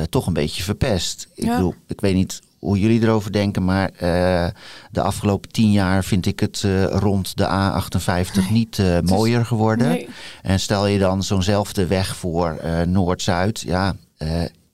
toch 0.10 0.28
een 0.28 0.34
beetje 0.34 0.64
verpest. 0.64 1.28
Ik 1.34 1.44
ja. 1.44 1.56
bedoel, 1.56 1.76
ik 1.88 2.02
weet 2.02 2.16
niet 2.16 2.42
hoe 2.66 2.80
jullie 2.80 3.02
erover 3.02 3.32
denken. 3.32 3.66
Maar 3.66 3.92
uh, 3.94 4.48
de 4.92 5.02
afgelopen 5.02 5.52
tien 5.52 5.72
jaar 5.72 6.04
vind 6.04 6.26
ik 6.26 6.40
het 6.40 6.64
uh, 6.66 6.86
rond 6.86 7.38
de 7.38 7.44
A58 7.44 8.36
nee, 8.36 8.52
niet 8.52 8.78
uh, 8.78 9.00
mooier 9.00 9.40
is, 9.40 9.48
geworden. 9.48 9.88
Nee. 9.88 10.08
En 10.42 10.60
stel 10.60 10.88
je 10.88 11.00
dan 11.00 11.24
zo'nzelfde 11.24 11.88
weg 11.88 12.16
voor 12.16 12.60
Noord-Zuid. 12.86 13.60
Ja, 13.62 13.96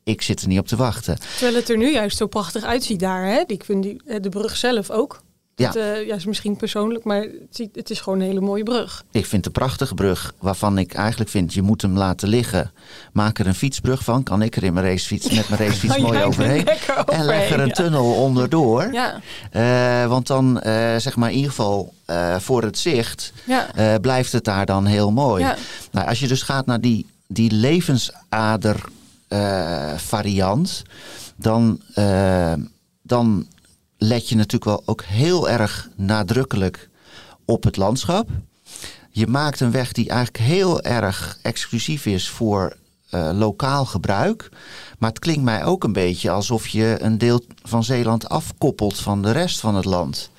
ik 0.04 0.21
zit 0.21 0.41
er 0.41 0.47
niet 0.47 0.60
op 0.60 0.67
te 0.67 0.75
wachten. 0.75 1.17
Terwijl 1.17 1.56
het 1.56 1.69
er 1.69 1.77
nu 1.77 1.91
juist 1.91 2.17
zo 2.17 2.27
prachtig 2.27 2.63
uitziet 2.63 2.99
daar. 2.99 3.25
Hè? 3.25 3.43
Ik 3.47 3.63
vind 3.63 3.84
die, 3.84 4.19
de 4.19 4.30
brug 4.30 4.58
zelf 4.58 4.89
ook. 4.89 5.21
Ja. 5.62 5.67
Het, 5.67 5.76
uh, 5.76 6.08
ja, 6.08 6.15
is 6.15 6.26
misschien 6.26 6.56
persoonlijk, 6.56 7.04
maar 7.04 7.21
het, 7.21 7.67
het, 7.74 7.89
is 7.89 8.00
gewoon 8.00 8.19
een 8.19 8.26
hele 8.26 8.41
mooie 8.41 8.63
brug. 8.63 9.04
Ik 9.12 9.26
vind 9.26 9.45
het 9.45 9.45
een 9.45 9.62
prachtige 9.62 9.93
brug, 9.93 10.34
waarvan 10.39 10.78
ik 10.78 10.93
eigenlijk 10.93 11.30
vind, 11.30 11.54
je 11.54 11.62
moet 11.62 11.82
hem 11.82 11.97
laten 11.97 12.28
liggen. 12.28 12.71
Maak 13.13 13.39
er 13.39 13.47
een 13.47 13.56
fietsbrug 13.56 14.04
van, 14.04 14.24
kan 14.24 14.41
ik 14.41 14.56
er 14.56 14.63
in 14.63 14.74
mijn 14.74 14.86
racefiets, 14.86 15.30
met 15.30 15.50
mijn 15.50 15.62
racefiets 15.65 15.97
mooi 15.97 16.24
overheen. 16.24 16.69
overheen. 16.69 17.19
En 17.19 17.26
leg 17.26 17.50
er 17.50 17.60
een 17.60 17.71
tunnel 17.71 18.13
onderdoor. 18.13 18.93
Ja. 18.93 19.21
Uh, 20.04 20.10
want 20.10 20.28
dan, 20.28 20.58
uh, 20.58 20.95
zeg 20.97 21.15
maar 21.15 21.30
in 21.30 21.36
ieder 21.36 21.52
geval 21.52 21.93
voor 22.38 22.63
het 22.63 22.78
zicht, 22.78 23.34
blijft 24.02 24.32
het 24.32 24.43
daar 24.43 24.65
dan 24.65 24.86
heel 24.86 25.12
mooi. 25.12 25.45
Nou, 25.91 26.08
als 26.08 26.19
je 26.19 26.28
dus 26.28 26.41
gaat 26.41 26.65
naar 26.65 26.82
die, 26.82 27.06
die 27.28 27.52
levensader 27.52 28.84
eh, 29.32 29.93
variant, 29.97 30.84
dan, 31.36 31.82
eh, 31.93 32.54
dan 33.02 33.45
let 34.03 34.29
je 34.29 34.35
natuurlijk 34.35 34.65
wel 34.65 34.83
ook 34.85 35.03
heel 35.03 35.49
erg 35.49 35.89
nadrukkelijk 35.95 36.89
op 37.45 37.63
het 37.63 37.77
landschap. 37.77 38.29
Je 39.09 39.27
maakt 39.27 39.59
een 39.59 39.71
weg 39.71 39.91
die 39.91 40.09
eigenlijk 40.09 40.45
heel 40.45 40.81
erg 40.81 41.37
exclusief 41.41 42.05
is 42.05 42.29
voor 42.29 42.75
uh, 43.11 43.29
lokaal 43.33 43.85
gebruik. 43.85 44.49
Maar 44.99 45.09
het 45.09 45.19
klinkt 45.19 45.43
mij 45.43 45.65
ook 45.65 45.83
een 45.83 45.93
beetje 45.93 46.29
alsof 46.29 46.67
je 46.67 46.97
een 46.99 47.17
deel 47.17 47.43
van 47.63 47.83
Zeeland 47.83 48.29
afkoppelt 48.29 48.99
van 48.99 49.21
de 49.21 49.31
rest 49.31 49.59
van 49.59 49.75
het 49.75 49.85
land. 49.85 50.29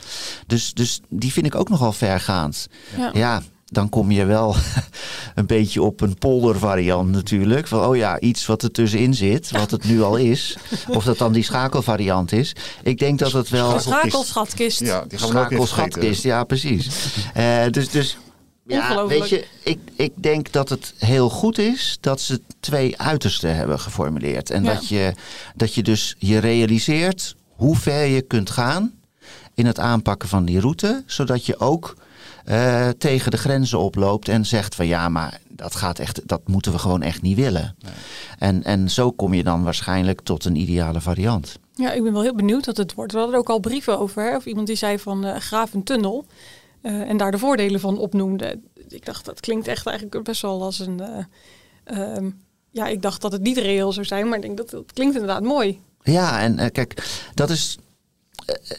Dus, 0.46 0.74
dus 0.74 1.00
die 1.08 1.32
vind 1.32 1.46
ik 1.46 1.54
ook 1.54 1.68
nogal 1.68 1.92
vergaand. 1.92 2.68
Ja, 2.96 3.10
ja 3.12 3.42
dan 3.72 3.88
kom 3.88 4.10
je 4.10 4.24
wel 4.24 4.56
een 5.34 5.46
beetje 5.46 5.82
op 5.82 6.00
een 6.00 6.18
poldervariant 6.18 7.10
natuurlijk. 7.10 7.68
Van 7.68 7.84
oh 7.84 7.96
ja, 7.96 8.20
iets 8.20 8.46
wat 8.46 8.62
er 8.62 8.70
tussenin 8.70 9.14
zit, 9.14 9.50
wat 9.50 9.70
het 9.70 9.84
nu 9.84 10.02
al 10.02 10.16
is. 10.16 10.56
Of 10.96 11.04
dat 11.04 11.18
dan 11.18 11.32
die 11.32 11.42
schakelvariant 11.42 12.32
is. 12.32 12.54
Ik 12.82 12.98
denk 12.98 13.18
dat 13.18 13.32
het 13.32 13.48
wel. 13.48 13.80
Schakelschatkist. 13.80 14.80
Ja, 14.80 15.04
die 15.08 15.18
Schakelschatkist, 15.18 16.22
ja, 16.22 16.44
precies. 16.44 16.88
Uh, 17.36 17.64
dus, 17.70 17.90
dus 17.90 18.16
ja, 18.66 19.06
weet 19.06 19.28
je, 19.28 19.46
ik, 19.62 19.78
ik 19.96 20.12
denk 20.14 20.52
dat 20.52 20.68
het 20.68 20.94
heel 20.98 21.30
goed 21.30 21.58
is 21.58 21.98
dat 22.00 22.20
ze 22.20 22.40
twee 22.60 22.98
uitersten 22.98 23.56
hebben 23.56 23.80
geformuleerd. 23.80 24.50
En 24.50 24.62
dat, 24.62 24.88
je, 24.88 25.12
dat 25.56 25.74
je 25.74 25.82
dus 25.82 26.16
je 26.18 26.38
realiseert 26.38 27.34
hoe 27.56 27.76
ver 27.76 28.04
je 28.04 28.22
kunt 28.22 28.50
gaan 28.50 28.92
in 29.54 29.66
het 29.66 29.78
aanpakken 29.78 30.28
van 30.28 30.44
die 30.44 30.60
route. 30.60 31.02
Zodat 31.06 31.46
je 31.46 31.58
ook 31.58 31.94
uh, 32.44 32.88
tegen 32.88 33.30
de 33.30 33.36
grenzen 33.36 33.78
oploopt 33.78 34.28
en 34.28 34.46
zegt 34.46 34.74
van 34.74 34.86
ja, 34.86 35.08
maar 35.08 35.40
dat 35.48 35.74
gaat 35.74 35.98
echt, 35.98 36.28
dat 36.28 36.40
moeten 36.48 36.72
we 36.72 36.78
gewoon 36.78 37.02
echt 37.02 37.22
niet 37.22 37.36
willen. 37.36 37.76
Nee. 37.78 37.92
En, 38.38 38.64
en 38.64 38.90
zo 38.90 39.10
kom 39.10 39.34
je 39.34 39.42
dan 39.42 39.62
waarschijnlijk 39.62 40.20
tot 40.20 40.44
een 40.44 40.56
ideale 40.56 41.00
variant. 41.00 41.58
Ja, 41.74 41.92
ik 41.92 42.02
ben 42.02 42.12
wel 42.12 42.22
heel 42.22 42.34
benieuwd 42.34 42.66
wat 42.66 42.76
het 42.76 42.94
wordt. 42.94 43.12
We 43.12 43.18
hadden 43.18 43.36
er 43.36 43.42
ook 43.42 43.50
al 43.50 43.60
brieven 43.60 43.98
over. 43.98 44.22
Hè? 44.22 44.36
Of 44.36 44.46
iemand 44.46 44.66
die 44.66 44.76
zei 44.76 44.98
van 44.98 45.26
uh, 45.26 45.36
graaf 45.36 45.74
een 45.74 45.84
tunnel. 45.84 46.26
Uh, 46.82 47.08
en 47.08 47.16
daar 47.16 47.30
de 47.30 47.38
voordelen 47.38 47.80
van 47.80 47.98
opnoemde. 47.98 48.60
Ik 48.88 49.04
dacht, 49.04 49.24
dat 49.24 49.40
klinkt 49.40 49.66
echt 49.66 49.86
eigenlijk 49.86 50.24
best 50.24 50.42
wel 50.42 50.62
als 50.62 50.78
een. 50.78 51.00
Uh, 51.92 52.16
um, 52.16 52.40
ja, 52.70 52.86
ik 52.86 53.02
dacht 53.02 53.20
dat 53.20 53.32
het 53.32 53.42
niet 53.42 53.58
reëel 53.58 53.92
zou 53.92 54.06
zijn, 54.06 54.28
maar 54.28 54.36
ik 54.36 54.42
denk 54.42 54.56
dat 54.56 54.70
het 54.70 54.92
klinkt 54.92 55.14
inderdaad 55.14 55.42
mooi. 55.42 55.80
Ja, 56.02 56.40
en 56.40 56.58
uh, 56.58 56.66
kijk, 56.72 57.24
dat 57.34 57.50
is 57.50 57.78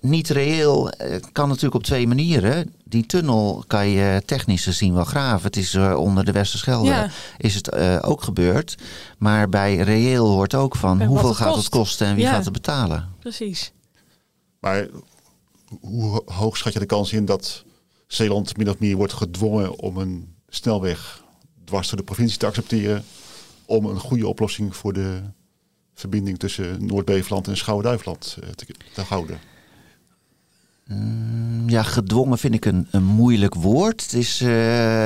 niet 0.02 0.30
reëel. 0.30 0.92
kan 1.32 1.48
natuurlijk 1.48 1.76
op 1.76 1.84
twee 1.84 2.08
manieren. 2.08 2.74
Die 2.84 3.06
tunnel 3.06 3.64
kan 3.68 3.88
je 3.88 4.22
technisch 4.26 4.64
gezien 4.64 4.94
wel 4.94 5.04
graven. 5.04 5.46
Het 5.46 5.58
is 5.58 5.76
onder 5.76 6.26
de 6.26 6.32
Westerschelde 6.32 6.90
ja. 6.90 7.10
is 7.38 7.56
het 7.56 7.76
ook 8.04 8.24
gebeurd. 8.24 8.78
Maar 9.18 9.50
bij 9.50 9.76
reëel 9.76 10.30
hoort 10.30 10.56
ook 10.56 10.76
van 10.76 11.02
en 11.02 11.08
hoeveel 11.08 11.28
het 11.28 11.38
gaat 11.38 11.48
kost. 11.48 11.64
het 11.64 11.70
kosten 11.70 12.08
en 12.08 12.16
wie 12.16 12.24
ja. 12.24 12.32
gaat 12.32 12.44
het 12.44 12.54
betalen. 12.54 13.10
Precies. 13.20 13.72
Maar 14.60 14.88
hoe 15.82 16.22
hoog 16.26 16.58
schat 16.58 16.74
je 16.74 16.80
de 16.80 16.86
kans 16.86 17.14
in 17.14 17.26
dat 17.26 17.64
Zeeland 18.08 18.58
min 18.58 18.70
of 18.70 18.80
meer 18.80 18.96
wordt 18.96 19.14
gedwongen 19.14 19.80
om 19.80 19.98
een 19.98 20.34
snelweg 20.50 21.24
dwars 21.66 21.90
door 21.90 21.98
de 21.98 22.04
provincie 22.04 22.38
te 22.38 22.46
accepteren. 22.46 23.04
Om 23.66 23.86
een 23.86 24.00
goede 24.00 24.28
oplossing 24.28 24.76
voor 24.76 24.94
de 24.94 25.22
verbinding 25.94 26.40
tussen 26.40 26.86
Noord-Beveland 26.86 27.48
en 27.48 27.58
Schouwen-Duiveland 27.58 28.38
eh, 28.42 28.50
te, 28.50 28.66
te, 28.94 29.02
houden. 29.02 29.40
Mm, 30.96 31.70
ja, 31.70 31.84
gedwongen 31.84 32.38
vind 32.38 32.54
ik 32.54 32.66
een, 32.66 32.88
een 32.92 33.04
moeilijk 33.04 33.56
woord. 33.56 34.02
Het 34.02 34.14
is, 34.14 34.42
uh, 34.42 34.50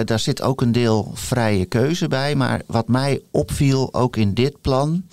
daar 0.04 0.20
zit 0.20 0.42
ook 0.42 0.62
een 0.62 0.72
deel 0.72 1.12
vrije 1.14 1.66
keuze 1.66 2.08
bij. 2.08 2.36
Maar 2.36 2.62
wat 2.66 2.88
mij 2.88 3.22
opviel, 3.32 3.94
ook 3.94 4.16
in 4.16 4.34
dit 4.34 4.62
plan. 4.62 5.04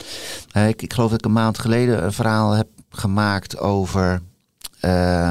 Uh, 0.57 0.69
ik, 0.69 0.83
ik 0.83 0.93
geloof 0.93 1.11
dat 1.11 1.19
ik 1.19 1.25
een 1.25 1.33
maand 1.33 1.59
geleden 1.59 2.05
een 2.05 2.13
verhaal 2.13 2.53
heb 2.53 2.69
gemaakt 2.91 3.59
over 3.59 4.23
uh, 4.81 5.31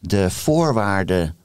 de 0.00 0.30
voorwaarden 0.30 1.36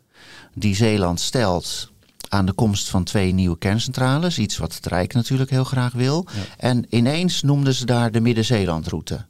die 0.54 0.76
Zeeland 0.76 1.20
stelt 1.20 1.91
aan 2.32 2.46
de 2.46 2.54
komst 2.54 2.90
van 2.90 3.04
twee 3.04 3.34
nieuwe 3.34 3.58
kerncentrales. 3.58 4.38
Iets 4.38 4.58
wat 4.58 4.74
het 4.74 4.86
Rijk 4.86 5.14
natuurlijk 5.14 5.50
heel 5.50 5.64
graag 5.64 5.94
wil. 5.94 6.26
En 6.58 6.86
ineens 6.90 7.42
noemden 7.42 7.74
ze 7.74 7.86
daar 7.86 8.12
de 8.12 8.22
Midden-Zeelandroute. 8.22 9.26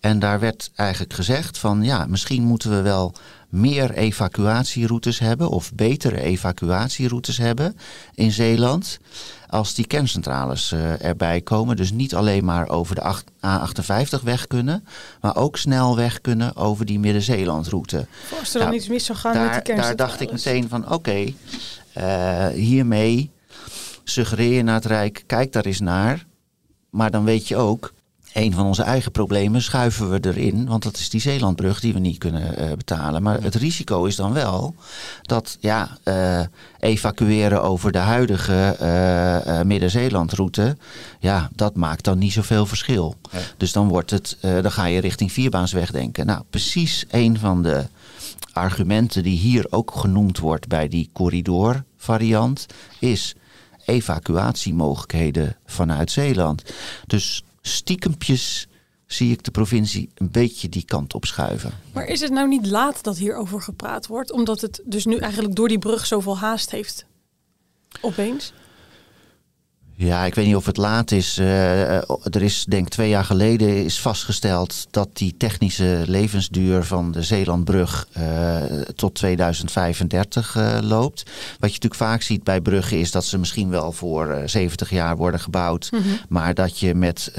En 0.00 0.18
daar 0.18 0.40
werd 0.40 0.70
eigenlijk 0.74 1.12
gezegd 1.12 1.58
van 1.58 1.82
ja, 1.82 2.06
misschien 2.06 2.42
moeten 2.42 2.70
we 2.70 2.80
wel 2.80 3.14
meer 3.48 3.90
evacuatieroutes 3.90 5.18
hebben 5.18 5.48
of 5.48 5.72
betere 5.74 6.20
evacuatieroutes 6.20 7.36
hebben 7.36 7.76
in 8.14 8.32
Zeeland 8.32 8.98
als 9.48 9.74
die 9.74 9.86
kerncentrales 9.86 10.72
uh, 10.72 11.04
erbij 11.04 11.40
komen. 11.40 11.76
Dus 11.76 11.92
niet 11.92 12.14
alleen 12.14 12.44
maar 12.44 12.68
over 12.68 12.94
de 12.94 13.14
A58 13.46 14.22
weg 14.22 14.46
kunnen, 14.46 14.86
maar 15.20 15.36
ook 15.36 15.56
snel 15.56 15.96
weg 15.96 16.20
kunnen 16.20 16.56
over 16.56 16.84
die 16.84 16.98
Midden-Zeelandroute. 16.98 18.06
Als 18.40 18.54
er 18.54 18.60
dan 18.60 18.72
iets 18.72 18.88
mis 18.88 19.04
zou 19.04 19.18
gaan 19.18 19.32
daar, 19.34 19.44
met 19.44 19.54
die 19.54 19.62
kerncentrales. 19.62 19.96
Daar 19.96 20.06
dacht 20.08 20.20
ik 20.20 20.32
meteen 20.32 20.68
van 20.68 20.84
oké, 20.84 20.94
okay, 20.94 21.36
uh, 21.98 22.46
hiermee 22.46 23.30
suggereer 24.04 24.52
je 24.52 24.62
naar 24.62 24.74
het 24.74 24.84
Rijk, 24.84 25.24
kijk 25.26 25.52
daar 25.52 25.64
eens 25.64 25.80
naar. 25.80 26.26
Maar 26.90 27.10
dan 27.10 27.24
weet 27.24 27.48
je 27.48 27.56
ook, 27.56 27.92
een 28.34 28.52
van 28.52 28.66
onze 28.66 28.82
eigen 28.82 29.10
problemen 29.10 29.62
schuiven 29.62 30.10
we 30.10 30.18
erin. 30.20 30.66
Want 30.66 30.82
dat 30.82 30.96
is 30.96 31.10
die 31.10 31.20
Zeelandbrug 31.20 31.80
die 31.80 31.92
we 31.92 31.98
niet 31.98 32.18
kunnen 32.18 32.62
uh, 32.62 32.72
betalen. 32.72 33.22
Maar 33.22 33.42
het 33.42 33.54
risico 33.54 34.04
is 34.04 34.16
dan 34.16 34.32
wel 34.32 34.74
dat 35.22 35.56
ja, 35.60 35.98
uh, 36.04 36.40
evacueren 36.78 37.62
over 37.62 37.92
de 37.92 37.98
huidige 37.98 38.76
uh, 38.82 39.62
Midden-Zeelandroute. 39.62 40.76
Ja, 41.20 41.50
dat 41.54 41.76
maakt 41.76 42.04
dan 42.04 42.18
niet 42.18 42.32
zoveel 42.32 42.66
verschil. 42.66 43.14
Ja. 43.30 43.38
Dus 43.56 43.72
dan, 43.72 43.88
wordt 43.88 44.10
het, 44.10 44.36
dan 44.40 44.72
ga 44.72 44.84
je 44.84 45.00
richting 45.00 45.32
vierbaansweg 45.32 45.90
denken. 45.90 46.26
Nou, 46.26 46.42
precies 46.50 47.04
een 47.10 47.38
van 47.38 47.62
de 47.62 47.84
argumenten 48.54 49.22
die 49.22 49.38
hier 49.38 49.66
ook 49.70 49.90
genoemd 49.90 50.38
wordt 50.38 50.68
bij 50.68 50.88
die 50.88 51.10
corridorvariant 51.12 52.66
is 53.00 53.34
evacuatiemogelijkheden 53.84 55.56
vanuit 55.66 56.10
Zeeland. 56.10 56.62
Dus 57.06 57.44
stiekempjes 57.60 58.68
zie 59.06 59.32
ik 59.32 59.42
de 59.42 59.50
provincie 59.50 60.10
een 60.14 60.30
beetje 60.30 60.68
die 60.68 60.84
kant 60.84 61.14
op 61.14 61.24
schuiven. 61.24 61.72
Maar 61.92 62.06
is 62.06 62.20
het 62.20 62.32
nou 62.32 62.48
niet 62.48 62.66
laat 62.66 63.02
dat 63.02 63.16
hierover 63.16 63.62
gepraat 63.62 64.06
wordt? 64.06 64.32
Omdat 64.32 64.60
het 64.60 64.80
dus 64.84 65.04
nu 65.04 65.16
eigenlijk 65.16 65.54
door 65.54 65.68
die 65.68 65.78
brug 65.78 66.06
zoveel 66.06 66.38
haast 66.38 66.70
heeft? 66.70 67.06
Opeens? 68.00 68.52
Ja, 69.96 70.24
ik 70.24 70.34
weet 70.34 70.46
niet 70.46 70.56
of 70.56 70.66
het 70.66 70.76
laat 70.76 71.10
is. 71.10 71.38
Uh, 71.38 71.96
er 72.34 72.42
is, 72.42 72.64
denk 72.64 72.88
twee 72.88 73.08
jaar 73.08 73.24
geleden 73.24 73.84
is 73.84 74.00
vastgesteld 74.00 74.86
dat 74.90 75.08
die 75.12 75.36
technische 75.36 76.02
levensduur 76.06 76.84
van 76.84 77.12
de 77.12 77.22
Zeelandbrug 77.22 78.08
uh, 78.18 78.62
tot 78.94 79.14
2035 79.14 80.54
uh, 80.56 80.78
loopt. 80.82 81.22
Wat 81.58 81.74
je 81.74 81.80
natuurlijk 81.80 81.94
vaak 81.94 82.22
ziet 82.22 82.44
bij 82.44 82.60
bruggen 82.60 82.98
is 82.98 83.10
dat 83.10 83.24
ze 83.24 83.38
misschien 83.38 83.70
wel 83.70 83.92
voor 83.92 84.42
70 84.46 84.90
jaar 84.90 85.16
worden 85.16 85.40
gebouwd. 85.40 85.88
Mm 85.92 86.00
-hmm. 86.02 86.18
Maar 86.28 86.54
dat 86.54 86.78
je 86.78 86.94
met 86.94 87.32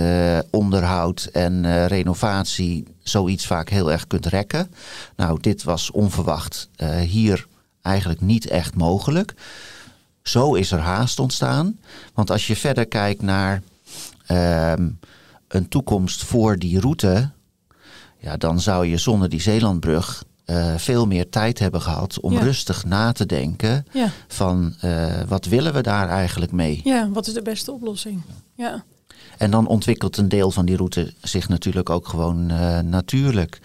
onderhoud 0.49 1.29
en 1.31 1.87
renovatie 1.87 2.83
zoiets 3.03 3.47
vaak 3.47 3.69
heel 3.69 3.91
erg 3.91 4.07
kunt 4.07 4.25
rekken. 4.25 4.71
Nou, 5.15 5.37
dit 5.41 5.63
was 5.63 5.91
onverwacht 5.91 6.69
hier 7.07 7.47
eigenlijk 7.81 8.21
niet 8.21 8.47
echt 8.47 8.75
mogelijk. 8.75 9.33
Zo 10.27 10.53
is 10.53 10.71
er 10.71 10.79
haast 10.79 11.19
ontstaan. 11.19 11.79
Want 12.13 12.31
als 12.31 12.47
je 12.47 12.55
verder 12.55 12.85
kijkt 12.85 13.21
naar 13.21 13.61
uh, 14.31 14.73
een 15.47 15.67
toekomst 15.69 16.23
voor 16.23 16.57
die 16.57 16.79
route, 16.79 17.31
ja, 18.17 18.37
dan 18.37 18.59
zou 18.59 18.85
je 18.85 18.97
zonder 18.97 19.29
die 19.29 19.41
Zeelandbrug 19.41 20.23
uh, 20.45 20.75
veel 20.77 21.07
meer 21.07 21.29
tijd 21.29 21.59
hebben 21.59 21.81
gehad 21.81 22.19
om 22.19 22.33
ja. 22.33 22.39
rustig 22.39 22.85
na 22.85 23.11
te 23.11 23.25
denken 23.25 23.85
ja. 23.91 24.09
van 24.27 24.75
uh, 24.83 25.21
wat 25.27 25.45
willen 25.45 25.73
we 25.73 25.81
daar 25.81 26.09
eigenlijk 26.09 26.51
mee? 26.51 26.81
Ja, 26.83 27.09
wat 27.09 27.27
is 27.27 27.33
de 27.33 27.41
beste 27.41 27.71
oplossing? 27.71 28.21
Ja. 28.55 28.83
En 29.37 29.51
dan 29.51 29.67
ontwikkelt 29.67 30.17
een 30.17 30.29
deel 30.29 30.51
van 30.51 30.65
die 30.65 30.75
route 30.75 31.13
zich 31.21 31.49
natuurlijk 31.49 31.89
ook 31.89 32.07
gewoon 32.07 32.51
uh, 32.51 32.79
natuurlijk. 32.79 33.59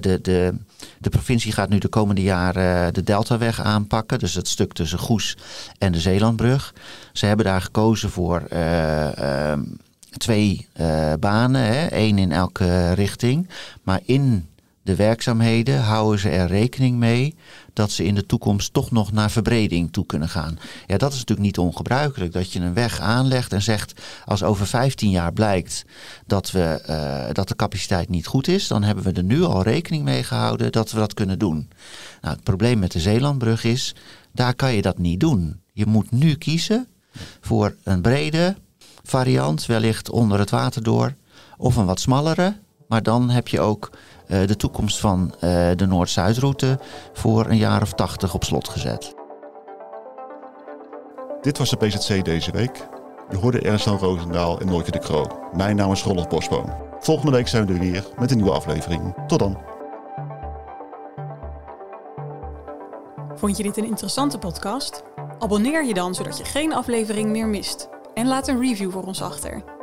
De, 0.00 0.18
de, 0.22 0.54
de 0.98 1.08
provincie 1.08 1.52
gaat 1.52 1.68
nu 1.68 1.78
de 1.78 1.88
komende 1.88 2.22
jaren 2.22 2.94
de 2.94 3.02
Deltaweg 3.02 3.60
aanpakken. 3.60 4.18
Dus 4.18 4.34
het 4.34 4.48
stuk 4.48 4.72
tussen 4.72 4.98
Goes 4.98 5.36
en 5.78 5.92
de 5.92 6.00
Zeelandbrug. 6.00 6.74
Ze 7.12 7.26
hebben 7.26 7.46
daar 7.46 7.62
gekozen 7.62 8.10
voor 8.10 8.42
uh, 8.52 9.08
uh, 9.18 9.52
twee 10.16 10.68
banen. 11.18 11.62
Hè, 11.62 11.86
één 11.86 12.18
in 12.18 12.32
elke 12.32 12.92
richting. 12.92 13.48
Maar 13.82 14.00
in 14.04 14.48
de 14.82 14.96
werkzaamheden 14.96 15.80
houden 15.80 16.20
ze 16.20 16.28
er 16.28 16.46
rekening 16.46 16.96
mee 16.96 17.34
dat 17.72 17.90
ze 17.90 18.04
in 18.04 18.14
de 18.14 18.26
toekomst 18.26 18.72
toch 18.72 18.90
nog 18.90 19.12
naar 19.12 19.30
verbreding 19.30 19.92
toe 19.92 20.06
kunnen 20.06 20.28
gaan. 20.28 20.58
Ja, 20.86 20.96
dat 20.96 21.12
is 21.12 21.18
natuurlijk 21.18 21.46
niet 21.46 21.58
ongebruikelijk. 21.58 22.32
Dat 22.32 22.52
je 22.52 22.60
een 22.60 22.74
weg 22.74 23.00
aanlegt 23.00 23.52
en 23.52 23.62
zegt, 23.62 24.00
als 24.24 24.42
over 24.42 24.66
15 24.66 25.10
jaar 25.10 25.32
blijkt 25.32 25.84
dat, 26.26 26.50
we, 26.50 26.82
uh, 26.88 27.34
dat 27.34 27.48
de 27.48 27.56
capaciteit 27.56 28.08
niet 28.08 28.26
goed 28.26 28.48
is, 28.48 28.66
dan 28.66 28.82
hebben 28.82 29.04
we 29.04 29.12
er 29.12 29.24
nu 29.24 29.42
al 29.42 29.62
rekening 29.62 30.04
mee 30.04 30.22
gehouden 30.22 30.72
dat 30.72 30.90
we 30.90 30.98
dat 30.98 31.14
kunnen 31.14 31.38
doen. 31.38 31.70
Nou, 32.20 32.34
het 32.34 32.44
probleem 32.44 32.78
met 32.78 32.92
de 32.92 33.00
Zeelandbrug 33.00 33.64
is, 33.64 33.94
daar 34.32 34.54
kan 34.54 34.74
je 34.74 34.82
dat 34.82 34.98
niet 34.98 35.20
doen. 35.20 35.60
Je 35.72 35.86
moet 35.86 36.10
nu 36.10 36.34
kiezen 36.34 36.88
voor 37.40 37.76
een 37.82 38.00
brede, 38.00 38.56
variant, 39.02 39.66
wellicht 39.66 40.10
onder 40.10 40.38
het 40.38 40.50
water 40.50 40.82
door. 40.82 41.14
Of 41.56 41.76
een 41.76 41.86
wat 41.86 42.00
smallere, 42.00 42.56
maar 42.88 43.02
dan 43.02 43.30
heb 43.30 43.48
je 43.48 43.60
ook 43.60 43.90
eh, 43.92 43.98
de 44.30 44.56
toekomst 44.56 44.98
van 44.98 45.34
eh, 45.40 45.70
de 45.76 45.86
Noord-Zuidroute 45.86 46.78
voor 47.12 47.46
een 47.46 47.56
jaar 47.56 47.82
of 47.82 47.92
tachtig 47.92 48.34
op 48.34 48.44
slot 48.44 48.68
gezet. 48.68 49.14
Dit 51.40 51.58
was 51.58 51.70
de 51.70 51.76
PZC 51.76 52.24
deze 52.24 52.50
week. 52.50 52.88
Je 53.30 53.36
hoorde 53.36 53.60
Ernst-Jan 53.60 53.98
Roosendaal 53.98 54.60
en 54.60 54.66
Nooitje 54.66 54.92
de 54.92 54.98
Kroo. 54.98 55.26
Mijn 55.52 55.76
naam 55.76 55.92
is 55.92 56.02
Rolf 56.02 56.28
Bosboom. 56.28 56.72
Volgende 57.00 57.32
week 57.32 57.48
zijn 57.48 57.66
we 57.66 57.72
er 57.72 57.78
weer 57.78 58.04
met 58.18 58.30
een 58.30 58.36
nieuwe 58.36 58.52
aflevering. 58.52 59.14
Tot 59.26 59.38
dan. 59.38 59.58
Vond 63.34 63.56
je 63.56 63.62
dit 63.62 63.76
een 63.76 63.86
interessante 63.86 64.38
podcast? 64.38 65.02
Abonneer 65.38 65.84
je 65.84 65.94
dan 65.94 66.14
zodat 66.14 66.38
je 66.38 66.44
geen 66.44 66.74
aflevering 66.74 67.30
meer 67.30 67.46
mist. 67.46 67.88
En 68.14 68.26
laat 68.26 68.48
een 68.48 68.60
review 68.60 68.90
voor 68.90 69.04
ons 69.04 69.22
achter. 69.22 69.79